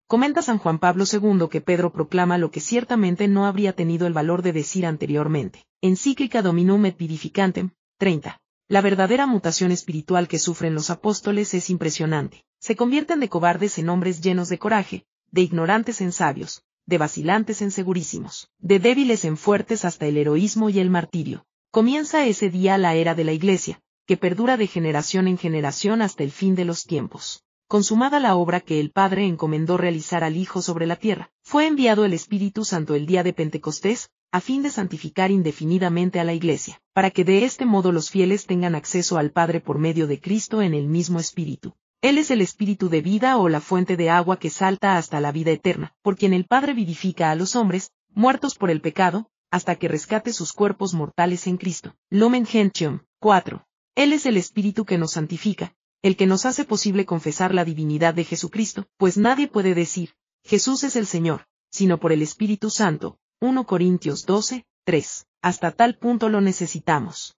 Comenta 0.08 0.42
San 0.42 0.60
Juan 0.60 0.80
Pablo 0.80 1.06
II 1.12 1.48
que 1.50 1.62
Pedro 1.62 1.92
proclama 1.92 2.38
lo 2.38 2.52
que 2.52 2.60
ciertamente 2.60 3.28
no 3.28 3.46
habría 3.46 3.74
tenido 3.74 4.06
el 4.06 4.14
valor 4.14 4.42
de 4.42 4.54
decir 4.54 4.86
anteriormente. 4.86 5.66
Encíclica 5.82 6.42
Dominum 6.42 6.86
et 6.86 6.98
Vivificantem, 6.98 7.72
30. 7.98 8.40
La 8.68 8.82
verdadera 8.82 9.26
mutación 9.26 9.72
espiritual 9.72 10.28
que 10.28 10.40
sufren 10.40 10.76
los 10.76 10.90
apóstoles 10.90 11.54
es 11.54 11.70
impresionante. 11.70 12.44
Se 12.60 12.76
convierten 12.76 13.20
de 13.20 13.30
cobardes 13.30 13.78
en 13.78 13.90
hombres 13.90 14.22
llenos 14.22 14.50
de 14.50 14.60
coraje, 14.60 15.06
de 15.32 15.42
ignorantes 15.42 16.00
en 16.02 16.12
sabios, 16.12 16.64
de 16.86 16.98
vacilantes 16.98 17.62
en 17.62 17.72
segurísimos, 17.72 18.50
de 18.60 18.80
débiles 18.80 19.26
en 19.26 19.38
fuertes 19.38 19.86
hasta 19.86 20.06
el 20.06 20.18
heroísmo 20.18 20.70
y 20.70 20.80
el 20.80 20.90
martirio. 20.90 21.46
Comienza 21.72 22.26
ese 22.26 22.50
día 22.50 22.78
la 22.78 22.94
era 22.96 23.16
de 23.16 23.24
la 23.24 23.32
Iglesia, 23.32 23.82
que 24.06 24.18
perdura 24.18 24.58
de 24.58 24.68
generación 24.68 25.28
en 25.28 25.38
generación 25.38 26.02
hasta 26.02 26.24
el 26.24 26.32
fin 26.32 26.56
de 26.56 26.66
los 26.66 26.84
tiempos. 26.84 27.44
Consumada 27.74 28.20
la 28.20 28.36
obra 28.36 28.60
que 28.60 28.80
el 28.80 28.92
Padre 28.92 29.26
encomendó 29.26 29.78
realizar 29.78 30.24
al 30.24 30.38
Hijo 30.38 30.62
sobre 30.62 30.86
la 30.86 30.96
tierra, 30.96 31.32
fue 31.42 31.66
enviado 31.66 32.06
el 32.06 32.14
Espíritu 32.14 32.66
Santo 32.66 32.94
el 32.94 33.08
día 33.08 33.24
de 33.24 33.34
Pentecostés, 33.34 34.12
a 34.32 34.42
fin 34.42 34.62
de 34.62 34.70
santificar 34.70 35.32
indefinidamente 35.32 36.20
a 36.20 36.24
la 36.24 36.36
Iglesia, 36.36 36.80
para 36.94 37.10
que 37.10 37.24
de 37.24 37.46
este 37.46 37.66
modo 37.66 37.92
los 37.92 38.12
fieles 38.12 38.46
tengan 38.46 38.76
acceso 38.76 39.18
al 39.18 39.32
Padre 39.32 39.60
por 39.60 39.80
medio 39.80 40.06
de 40.06 40.20
Cristo 40.20 40.62
en 40.62 40.76
el 40.76 40.88
mismo 40.88 41.20
Espíritu. 41.20 41.74
Él 42.04 42.20
es 42.20 42.30
el 42.30 42.42
Espíritu 42.42 42.90
de 42.90 43.02
vida 43.02 43.38
o 43.38 43.50
la 43.50 43.60
fuente 43.60 43.98
de 43.98 44.12
agua 44.12 44.38
que 44.38 44.52
salta 44.52 44.96
hasta 44.98 45.20
la 45.20 45.32
vida 45.32 45.50
eterna, 45.50 45.96
por 46.04 46.16
quien 46.16 46.34
el 46.34 46.46
Padre 46.46 46.76
vivifica 46.76 47.32
a 47.32 47.36
los 47.36 47.56
hombres, 47.56 47.90
muertos 48.14 48.54
por 48.54 48.70
el 48.70 48.82
pecado, 48.82 49.32
hasta 49.50 49.78
que 49.78 49.88
rescate 49.88 50.32
sus 50.32 50.54
cuerpos 50.54 50.94
mortales 50.94 51.48
en 51.48 51.58
Cristo. 51.58 51.96
Lumen 52.12 52.46
Gentium 52.46 53.00
4. 53.20 53.66
Él 53.96 54.14
es 54.14 54.28
el 54.28 54.38
Espíritu 54.38 54.86
que 54.86 55.00
nos 55.00 55.14
santifica, 55.14 55.74
el 56.04 56.18
que 56.18 56.28
nos 56.28 56.46
hace 56.46 56.66
posible 56.66 57.06
confesar 57.06 57.54
la 57.54 57.64
divinidad 57.64 58.14
de 58.14 58.26
Jesucristo, 58.26 58.86
pues 58.98 59.18
nadie 59.18 59.48
puede 59.48 59.74
decir, 59.74 60.14
Jesús 60.44 60.84
es 60.84 60.98
el 60.98 61.08
Señor, 61.08 61.48
sino 61.72 61.98
por 61.98 62.12
el 62.12 62.22
Espíritu 62.22 62.70
Santo. 62.70 63.18
1 63.40 63.66
Corintios 63.66 64.26
12, 64.26 64.66
3. 64.84 65.26
Hasta 65.42 65.72
tal 65.72 65.98
punto 65.98 66.28
lo 66.28 66.42
necesitamos. 66.42 67.38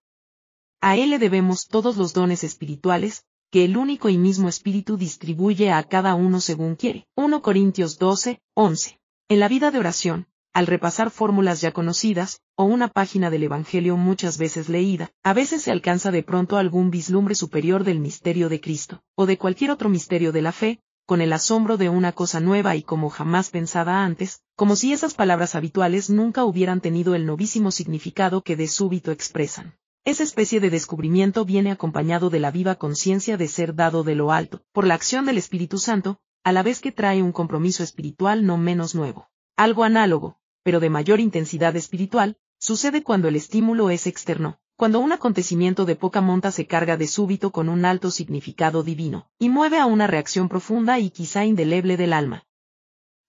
A 0.81 0.97
Él 0.97 1.11
le 1.11 1.19
debemos 1.19 1.67
todos 1.67 1.95
los 1.95 2.13
dones 2.13 2.43
espirituales, 2.43 3.23
que 3.51 3.65
el 3.65 3.77
único 3.77 4.09
y 4.09 4.17
mismo 4.17 4.49
Espíritu 4.49 4.97
distribuye 4.97 5.71
a 5.71 5.83
cada 5.83 6.15
uno 6.15 6.41
según 6.41 6.75
quiere. 6.75 7.07
1 7.15 7.41
Corintios 7.43 7.99
12, 7.99 8.41
11. 8.55 8.99
En 9.29 9.39
la 9.39 9.47
vida 9.47 9.69
de 9.69 9.79
oración, 9.79 10.27
al 10.55 10.67
repasar 10.67 11.11
fórmulas 11.11 11.59
ya 11.59 11.73
conocidas, 11.73 12.39
o 12.55 12.63
una 12.63 12.87
página 12.87 13.29
del 13.29 13.43
Evangelio 13.43 13.97
muchas 13.97 14.37
veces 14.37 14.69
leída, 14.69 15.11
a 15.21 15.33
veces 15.33 15.63
se 15.63 15.71
alcanza 15.71 16.11
de 16.11 16.23
pronto 16.23 16.55
algún 16.55 16.91
vislumbre 16.91 17.35
superior 17.35 17.83
del 17.83 17.99
misterio 17.99 18.47
de 18.47 18.61
Cristo, 18.61 19.03
o 19.15 19.25
de 19.25 19.37
cualquier 19.37 19.71
otro 19.71 19.89
misterio 19.89 20.31
de 20.31 20.41
la 20.41 20.53
fe, 20.53 20.79
con 21.05 21.19
el 21.19 21.33
asombro 21.33 21.75
de 21.75 21.89
una 21.89 22.13
cosa 22.13 22.39
nueva 22.39 22.77
y 22.77 22.83
como 22.83 23.09
jamás 23.09 23.49
pensada 23.49 24.05
antes, 24.05 24.43
como 24.55 24.77
si 24.77 24.93
esas 24.93 25.13
palabras 25.13 25.55
habituales 25.55 26.09
nunca 26.09 26.45
hubieran 26.45 26.79
tenido 26.79 27.15
el 27.15 27.25
novísimo 27.25 27.69
significado 27.69 28.41
que 28.41 28.55
de 28.55 28.69
súbito 28.69 29.11
expresan. 29.11 29.75
Esa 30.05 30.23
especie 30.23 30.61
de 30.61 30.69
descubrimiento 30.69 31.43
viene 31.43 31.69
acompañado 31.69 32.29
de 32.29 32.39
la 32.39 32.51
viva 32.51 32.75
conciencia 32.75 33.35
de 33.35 33.49
ser 33.49 33.75
dado 33.75 34.05
de 34.05 34.15
lo 34.15 34.31
alto, 34.31 34.61
por 34.71 34.87
la 34.87 34.93
acción 34.93 35.25
del 35.25 35.37
Espíritu 35.37 35.79
Santo, 35.79 36.17
a 36.45 36.53
la 36.53 36.63
vez 36.63 36.79
que 36.79 36.93
trae 36.93 37.21
un 37.21 37.33
compromiso 37.33 37.83
espiritual 37.83 38.45
no 38.45 38.55
menos 38.55 38.95
nuevo. 38.95 39.27
Algo 39.57 39.83
análogo, 39.83 40.37
pero 40.65 40.79
de 40.79 40.89
mayor 40.89 41.19
intensidad 41.19 41.75
espiritual, 41.75 42.37
sucede 42.57 43.03
cuando 43.03 43.27
el 43.27 43.35
estímulo 43.35 43.91
es 43.91 44.07
externo, 44.07 44.57
cuando 44.75 44.99
un 44.99 45.11
acontecimiento 45.11 45.85
de 45.85 45.95
poca 45.95 46.21
monta 46.21 46.51
se 46.51 46.65
carga 46.65 46.97
de 46.97 47.07
súbito 47.07 47.51
con 47.51 47.69
un 47.69 47.85
alto 47.85 48.09
significado 48.09 48.81
divino, 48.81 49.29
y 49.37 49.49
mueve 49.49 49.77
a 49.77 49.85
una 49.85 50.07
reacción 50.07 50.49
profunda 50.49 50.97
y 50.97 51.11
quizá 51.11 51.45
indeleble 51.45 51.97
del 51.97 52.13
alma. 52.13 52.47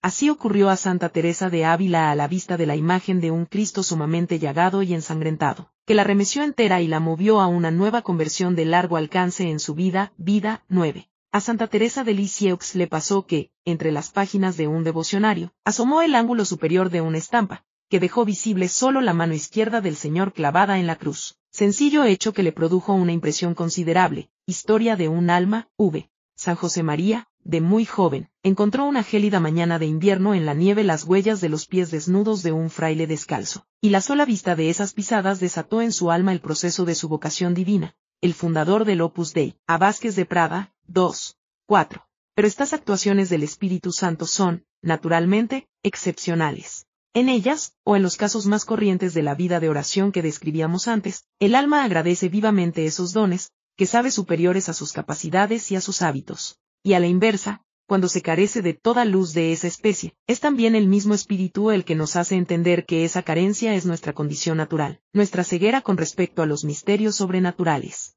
Así 0.01 0.31
ocurrió 0.31 0.70
a 0.70 0.77
Santa 0.77 1.11
Teresa 1.11 1.51
de 1.51 1.66
Ávila 1.66 2.11
a 2.11 2.14
la 2.14 2.27
vista 2.27 2.57
de 2.57 2.64
la 2.64 2.75
imagen 2.75 3.20
de 3.20 3.31
un 3.31 3.44
Cristo 3.44 3.83
sumamente 3.83 4.38
llagado 4.38 4.83
y 4.83 4.94
ensangrentado, 4.94 5.70
que 5.85 5.94
la 5.94 6.05
remeció 6.05 6.42
entera 6.42 6.81
y 6.81 6.88
la 6.88 7.01
movió 7.01 7.42
a 7.42 7.49
una 7.49 7.70
nueva 7.70 8.01
conversión 8.01 8.57
de 8.57 8.64
largo 8.64 8.96
alcance 8.96 9.51
en 9.51 9.61
su 9.61 9.75
vida, 9.75 10.14
vida 10.16 10.64
9. 10.70 11.11
A 11.33 11.41
Santa 11.41 11.67
Teresa 11.67 12.03
de 12.03 12.15
Lisieux 12.15 12.75
le 12.75 12.87
pasó 12.87 13.27
que, 13.27 13.51
entre 13.65 13.93
las 13.93 14.11
páginas 14.11 14.57
de 14.57 14.69
un 14.69 14.85
devocionario, 14.85 15.53
asomó 15.65 16.01
el 16.01 16.15
ángulo 16.15 16.45
superior 16.45 16.89
de 16.89 17.03
una 17.03 17.19
estampa, 17.19 17.65
que 17.91 18.01
dejó 18.01 18.25
visible 18.25 18.69
solo 18.69 19.01
la 19.01 19.12
mano 19.12 19.35
izquierda 19.35 19.81
del 19.81 19.97
Señor 19.97 20.33
clavada 20.33 20.79
en 20.79 20.87
la 20.87 20.97
cruz. 20.97 21.37
Sencillo 21.51 22.05
hecho 22.05 22.33
que 22.33 22.43
le 22.43 22.53
produjo 22.53 22.93
una 22.95 23.12
impresión 23.12 23.55
considerable. 23.55 24.31
Historia 24.47 24.97
de 24.97 25.09
un 25.09 25.31
alma, 25.31 25.69
V. 25.77 26.11
San 26.37 26.55
José 26.55 26.83
María, 26.83 27.29
de 27.45 27.61
muy 27.61 27.85
joven, 27.85 28.29
encontró 28.43 28.85
una 28.85 29.03
gélida 29.03 29.41
mañana 29.41 29.79
de 29.79 29.87
invierno 29.87 30.35
en 30.35 30.47
la 30.47 30.55
nieve 30.55 30.85
las 30.85 31.05
huellas 31.05 31.41
de 31.41 31.49
los 31.49 31.67
pies 31.67 31.91
desnudos 31.91 32.43
de 32.43 32.53
un 32.53 32.71
fraile 32.71 33.07
descalzo, 33.07 33.67
y 33.81 33.91
la 33.91 34.01
sola 34.01 34.25
vista 34.25 34.57
de 34.57 34.69
esas 34.69 34.93
pisadas 34.93 35.41
desató 35.41 35.81
en 35.81 35.93
su 35.93 36.11
alma 36.11 36.33
el 36.33 36.41
proceso 36.41 36.85
de 36.85 36.95
su 36.95 37.09
vocación 37.09 37.55
divina, 37.55 37.95
el 38.21 38.35
fundador 38.35 38.85
del 38.85 39.01
Opus 39.01 39.33
Dei, 39.33 39.57
a 39.67 39.79
Vázquez 39.79 40.17
de 40.17 40.27
Prada, 40.27 40.75
2, 40.88 41.37
4. 41.66 42.07
Pero 42.35 42.49
estas 42.49 42.72
actuaciones 42.72 43.29
del 43.29 43.42
Espíritu 43.42 43.92
Santo 43.92 44.27
son, 44.27 44.64
naturalmente, 44.83 45.68
excepcionales. 45.83 46.87
En 47.14 47.29
ellas, 47.29 47.75
o 47.83 47.96
en 47.96 48.03
los 48.03 48.16
casos 48.16 48.46
más 48.46 48.64
corrientes 48.64 49.14
de 49.14 49.22
la 49.22 49.35
vida 49.35 49.59
de 49.59 49.70
oración 49.70 50.12
que 50.12 50.22
describíamos 50.22 50.87
antes, 50.87 51.25
el 51.38 51.55
alma 51.55 51.83
agradece 51.83 52.29
vivamente 52.29 52.85
esos 52.85 53.12
dones, 53.12 53.53
que 53.77 53.87
sabe 53.87 54.11
superiores 54.11 54.68
a 54.68 54.75
sus 54.75 54.92
capacidades 54.92 55.70
y 55.70 55.77
a 55.77 55.81
sus 55.81 56.03
hábitos. 56.03 56.59
Y 56.83 56.92
a 56.92 57.01
la 57.01 57.07
inversa, 57.07 57.62
cuando 57.87 58.09
se 58.09 58.20
carece 58.20 58.62
de 58.62 58.75
toda 58.75 59.05
luz 59.05 59.33
de 59.33 59.53
esa 59.53 59.66
especie, 59.68 60.14
es 60.27 60.40
también 60.40 60.75
el 60.75 60.88
mismo 60.88 61.14
espíritu 61.14 61.70
el 61.70 61.85
que 61.85 61.94
nos 61.94 62.16
hace 62.16 62.35
entender 62.35 62.85
que 62.85 63.05
esa 63.05 63.22
carencia 63.22 63.75
es 63.75 63.87
nuestra 63.87 64.12
condición 64.12 64.57
natural, 64.57 65.01
nuestra 65.12 65.44
ceguera 65.44 65.83
con 65.83 65.96
respecto 65.96 66.42
a 66.42 66.46
los 66.46 66.64
misterios 66.64 67.16
sobrenaturales. 67.16 68.15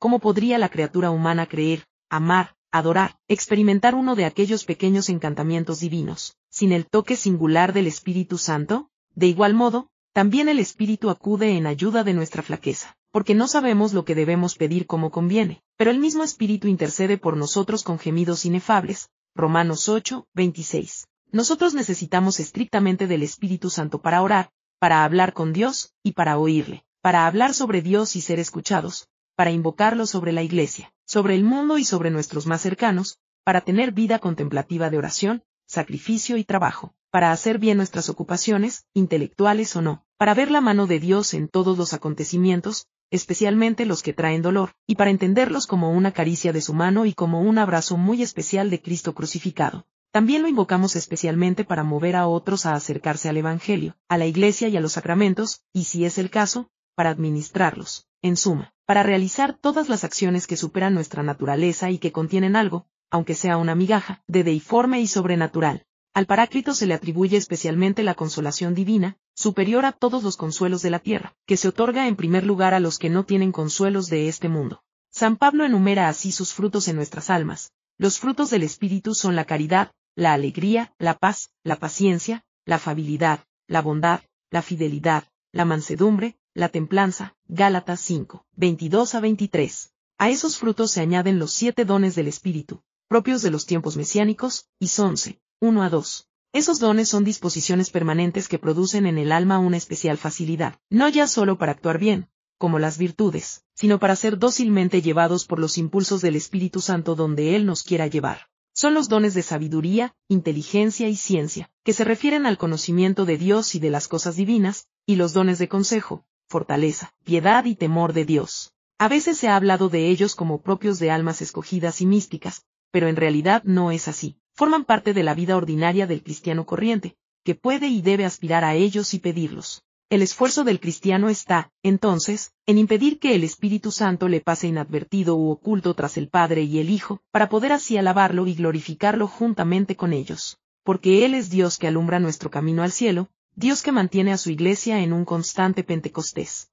¿Cómo 0.00 0.20
podría 0.20 0.58
la 0.58 0.68
criatura 0.68 1.10
humana 1.10 1.46
creer, 1.46 1.84
amar, 2.08 2.54
adorar, 2.70 3.16
experimentar 3.26 3.96
uno 3.96 4.14
de 4.14 4.26
aquellos 4.26 4.64
pequeños 4.64 5.08
encantamientos 5.08 5.80
divinos, 5.80 6.36
sin 6.50 6.70
el 6.70 6.86
toque 6.86 7.16
singular 7.16 7.72
del 7.72 7.88
Espíritu 7.88 8.38
Santo? 8.38 8.90
De 9.16 9.26
igual 9.26 9.54
modo, 9.54 9.88
también 10.12 10.48
el 10.48 10.60
Espíritu 10.60 11.10
acude 11.10 11.56
en 11.56 11.66
ayuda 11.66 12.04
de 12.04 12.14
nuestra 12.14 12.44
flaqueza, 12.44 12.96
porque 13.10 13.34
no 13.34 13.48
sabemos 13.48 13.92
lo 13.92 14.04
que 14.04 14.14
debemos 14.14 14.54
pedir 14.54 14.86
como 14.86 15.10
conviene, 15.10 15.62
pero 15.76 15.90
el 15.90 15.98
mismo 15.98 16.22
Espíritu 16.22 16.68
intercede 16.68 17.18
por 17.18 17.36
nosotros 17.36 17.82
con 17.82 17.98
gemidos 17.98 18.46
inefables. 18.46 19.10
Romanos 19.34 19.88
8, 19.88 20.28
26. 20.32 21.08
Nosotros 21.32 21.74
necesitamos 21.74 22.38
estrictamente 22.38 23.08
del 23.08 23.24
Espíritu 23.24 23.68
Santo 23.68 24.00
para 24.00 24.22
orar, 24.22 24.50
para 24.78 25.02
hablar 25.02 25.32
con 25.32 25.52
Dios, 25.52 25.92
y 26.04 26.12
para 26.12 26.38
oírle, 26.38 26.84
para 27.02 27.26
hablar 27.26 27.52
sobre 27.52 27.82
Dios 27.82 28.14
y 28.14 28.20
ser 28.20 28.38
escuchados, 28.38 29.08
para 29.38 29.52
invocarlo 29.52 30.04
sobre 30.08 30.32
la 30.32 30.42
Iglesia, 30.42 30.92
sobre 31.06 31.36
el 31.36 31.44
mundo 31.44 31.78
y 31.78 31.84
sobre 31.84 32.10
nuestros 32.10 32.48
más 32.48 32.60
cercanos, 32.60 33.20
para 33.44 33.60
tener 33.60 33.92
vida 33.92 34.18
contemplativa 34.18 34.90
de 34.90 34.98
oración, 34.98 35.44
sacrificio 35.64 36.36
y 36.38 36.42
trabajo, 36.42 36.92
para 37.12 37.30
hacer 37.30 37.60
bien 37.60 37.76
nuestras 37.76 38.08
ocupaciones, 38.08 38.84
intelectuales 38.94 39.76
o 39.76 39.80
no, 39.80 40.04
para 40.16 40.34
ver 40.34 40.50
la 40.50 40.60
mano 40.60 40.88
de 40.88 40.98
Dios 40.98 41.34
en 41.34 41.46
todos 41.46 41.78
los 41.78 41.94
acontecimientos, 41.94 42.88
especialmente 43.12 43.86
los 43.86 44.02
que 44.02 44.12
traen 44.12 44.42
dolor, 44.42 44.72
y 44.88 44.96
para 44.96 45.10
entenderlos 45.10 45.68
como 45.68 45.92
una 45.92 46.10
caricia 46.10 46.52
de 46.52 46.60
su 46.60 46.74
mano 46.74 47.06
y 47.06 47.14
como 47.14 47.40
un 47.40 47.58
abrazo 47.58 47.96
muy 47.96 48.22
especial 48.22 48.70
de 48.70 48.82
Cristo 48.82 49.14
crucificado. 49.14 49.86
También 50.10 50.42
lo 50.42 50.48
invocamos 50.48 50.96
especialmente 50.96 51.62
para 51.62 51.84
mover 51.84 52.16
a 52.16 52.26
otros 52.26 52.66
a 52.66 52.74
acercarse 52.74 53.28
al 53.28 53.36
Evangelio, 53.36 53.96
a 54.08 54.18
la 54.18 54.26
Iglesia 54.26 54.66
y 54.66 54.76
a 54.76 54.80
los 54.80 54.94
sacramentos, 54.94 55.62
y 55.72 55.84
si 55.84 56.04
es 56.04 56.18
el 56.18 56.28
caso, 56.28 56.72
para 56.96 57.10
administrarlos. 57.10 58.08
En 58.20 58.36
suma, 58.36 58.74
para 58.88 59.02
realizar 59.02 59.52
todas 59.52 59.90
las 59.90 60.02
acciones 60.02 60.46
que 60.46 60.56
superan 60.56 60.94
nuestra 60.94 61.22
naturaleza 61.22 61.90
y 61.90 61.98
que 61.98 62.10
contienen 62.10 62.56
algo, 62.56 62.86
aunque 63.10 63.34
sea 63.34 63.58
una 63.58 63.74
migaja, 63.74 64.22
de 64.26 64.44
deiforme 64.44 64.98
y 65.02 65.06
sobrenatural. 65.06 65.84
Al 66.14 66.24
Paráclito 66.24 66.72
se 66.72 66.86
le 66.86 66.94
atribuye 66.94 67.36
especialmente 67.36 68.02
la 68.02 68.14
consolación 68.14 68.74
divina, 68.74 69.18
superior 69.34 69.84
a 69.84 69.92
todos 69.92 70.22
los 70.22 70.38
consuelos 70.38 70.80
de 70.80 70.88
la 70.88 71.00
tierra, 71.00 71.34
que 71.44 71.58
se 71.58 71.68
otorga 71.68 72.08
en 72.08 72.16
primer 72.16 72.46
lugar 72.46 72.72
a 72.72 72.80
los 72.80 72.98
que 72.98 73.10
no 73.10 73.26
tienen 73.26 73.52
consuelos 73.52 74.08
de 74.08 74.26
este 74.26 74.48
mundo. 74.48 74.82
San 75.10 75.36
Pablo 75.36 75.66
enumera 75.66 76.08
así 76.08 76.32
sus 76.32 76.54
frutos 76.54 76.88
en 76.88 76.96
nuestras 76.96 77.28
almas. 77.28 77.72
Los 77.98 78.18
frutos 78.18 78.48
del 78.48 78.62
Espíritu 78.62 79.14
son 79.14 79.36
la 79.36 79.44
caridad, 79.44 79.92
la 80.16 80.32
alegría, 80.32 80.94
la 80.98 81.12
paz, 81.12 81.50
la 81.62 81.76
paciencia, 81.76 82.42
la 82.64 82.76
afabilidad, 82.76 83.40
la 83.66 83.82
bondad, 83.82 84.22
la 84.50 84.62
fidelidad, 84.62 85.24
la 85.52 85.66
mansedumbre, 85.66 86.37
la 86.58 86.68
templanza. 86.68 87.36
Gálatas 87.46 88.00
5, 88.00 88.44
22 88.56 89.14
a 89.14 89.20
23. 89.20 89.92
A 90.18 90.28
esos 90.28 90.58
frutos 90.58 90.90
se 90.90 91.00
añaden 91.00 91.38
los 91.38 91.52
siete 91.52 91.84
dones 91.84 92.16
del 92.16 92.26
Espíritu, 92.26 92.82
propios 93.06 93.42
de 93.42 93.52
los 93.52 93.64
tiempos 93.64 93.96
mesiánicos, 93.96 94.66
y 94.80 94.90
11, 94.98 95.40
1 95.60 95.82
a 95.84 95.88
2. 95.88 96.28
Esos 96.52 96.80
dones 96.80 97.08
son 97.08 97.22
disposiciones 97.22 97.90
permanentes 97.90 98.48
que 98.48 98.58
producen 98.58 99.06
en 99.06 99.18
el 99.18 99.30
alma 99.30 99.60
una 99.60 99.76
especial 99.76 100.18
facilidad, 100.18 100.80
no 100.90 101.08
ya 101.08 101.28
solo 101.28 101.58
para 101.58 101.72
actuar 101.72 102.00
bien, 102.00 102.28
como 102.58 102.80
las 102.80 102.98
virtudes, 102.98 103.62
sino 103.74 104.00
para 104.00 104.16
ser 104.16 104.36
dócilmente 104.36 105.00
llevados 105.00 105.46
por 105.46 105.60
los 105.60 105.78
impulsos 105.78 106.22
del 106.22 106.34
Espíritu 106.34 106.80
Santo 106.80 107.14
donde 107.14 107.54
Él 107.54 107.66
nos 107.66 107.84
quiera 107.84 108.08
llevar. 108.08 108.48
Son 108.74 108.94
los 108.94 109.08
dones 109.08 109.34
de 109.34 109.42
sabiduría, 109.42 110.16
inteligencia 110.26 111.08
y 111.08 111.14
ciencia, 111.14 111.70
que 111.84 111.92
se 111.92 112.02
refieren 112.02 112.46
al 112.46 112.58
conocimiento 112.58 113.26
de 113.26 113.38
Dios 113.38 113.76
y 113.76 113.78
de 113.78 113.90
las 113.90 114.08
cosas 114.08 114.34
divinas, 114.34 114.88
y 115.06 115.14
los 115.16 115.32
dones 115.32 115.58
de 115.58 115.68
consejo, 115.68 116.24
fortaleza, 116.48 117.12
piedad 117.24 117.64
y 117.64 117.74
temor 117.74 118.12
de 118.12 118.24
Dios. 118.24 118.72
A 118.98 119.08
veces 119.08 119.38
se 119.38 119.48
ha 119.48 119.56
hablado 119.56 119.88
de 119.88 120.08
ellos 120.08 120.34
como 120.34 120.60
propios 120.60 120.98
de 120.98 121.10
almas 121.10 121.42
escogidas 121.42 122.00
y 122.00 122.06
místicas, 122.06 122.64
pero 122.90 123.08
en 123.08 123.16
realidad 123.16 123.62
no 123.64 123.90
es 123.90 124.08
así 124.08 124.38
forman 124.58 124.84
parte 124.84 125.14
de 125.14 125.22
la 125.22 125.34
vida 125.34 125.56
ordinaria 125.56 126.08
del 126.08 126.20
cristiano 126.20 126.66
corriente, 126.66 127.14
que 127.44 127.54
puede 127.54 127.86
y 127.86 128.02
debe 128.02 128.24
aspirar 128.24 128.64
a 128.64 128.74
ellos 128.74 129.14
y 129.14 129.20
pedirlos. 129.20 129.84
El 130.10 130.20
esfuerzo 130.20 130.64
del 130.64 130.80
cristiano 130.80 131.28
está, 131.28 131.70
entonces, 131.84 132.50
en 132.66 132.76
impedir 132.76 133.20
que 133.20 133.36
el 133.36 133.44
Espíritu 133.44 133.92
Santo 133.92 134.26
le 134.26 134.40
pase 134.40 134.66
inadvertido 134.66 135.36
u 135.36 135.50
oculto 135.50 135.94
tras 135.94 136.16
el 136.16 136.28
Padre 136.28 136.62
y 136.62 136.80
el 136.80 136.90
Hijo, 136.90 137.20
para 137.30 137.48
poder 137.48 137.70
así 137.70 137.98
alabarlo 137.98 138.48
y 138.48 138.54
glorificarlo 138.56 139.28
juntamente 139.28 139.94
con 139.94 140.12
ellos. 140.12 140.58
Porque 140.82 141.24
Él 141.24 141.34
es 141.34 141.50
Dios 141.50 141.78
que 141.78 141.86
alumbra 141.86 142.18
nuestro 142.18 142.50
camino 142.50 142.82
al 142.82 142.90
cielo, 142.90 143.28
Dios 143.58 143.82
que 143.82 143.90
mantiene 143.90 144.32
a 144.32 144.38
su 144.38 144.50
iglesia 144.50 145.00
en 145.00 145.12
un 145.12 145.24
constante 145.24 145.82
Pentecostés. 145.82 146.70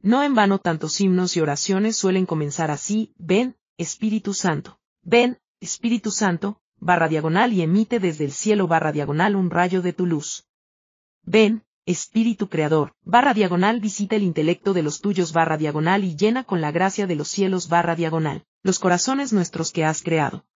No 0.00 0.22
en 0.22 0.34
vano 0.34 0.58
tantos 0.58 0.98
himnos 1.02 1.36
y 1.36 1.40
oraciones 1.40 1.98
suelen 1.98 2.24
comenzar 2.24 2.70
así, 2.70 3.12
ven, 3.18 3.56
Espíritu 3.76 4.32
Santo. 4.32 4.78
Ven, 5.02 5.38
Espíritu 5.60 6.10
Santo, 6.10 6.62
barra 6.78 7.08
diagonal 7.08 7.52
y 7.52 7.60
emite 7.60 8.00
desde 8.00 8.24
el 8.24 8.32
cielo 8.32 8.66
barra 8.66 8.90
diagonal 8.90 9.36
un 9.36 9.50
rayo 9.50 9.82
de 9.82 9.92
tu 9.92 10.06
luz. 10.06 10.46
Ven, 11.24 11.62
Espíritu 11.84 12.48
Creador, 12.48 12.94
barra 13.04 13.34
diagonal 13.34 13.78
visita 13.78 14.16
el 14.16 14.22
intelecto 14.22 14.72
de 14.72 14.82
los 14.82 15.02
tuyos 15.02 15.34
barra 15.34 15.58
diagonal 15.58 16.04
y 16.04 16.16
llena 16.16 16.42
con 16.42 16.62
la 16.62 16.72
gracia 16.72 17.06
de 17.06 17.16
los 17.16 17.28
cielos 17.28 17.68
barra 17.68 17.96
diagonal, 17.96 18.46
los 18.62 18.78
corazones 18.78 19.34
nuestros 19.34 19.72
que 19.72 19.84
has 19.84 20.02
creado. 20.02 20.46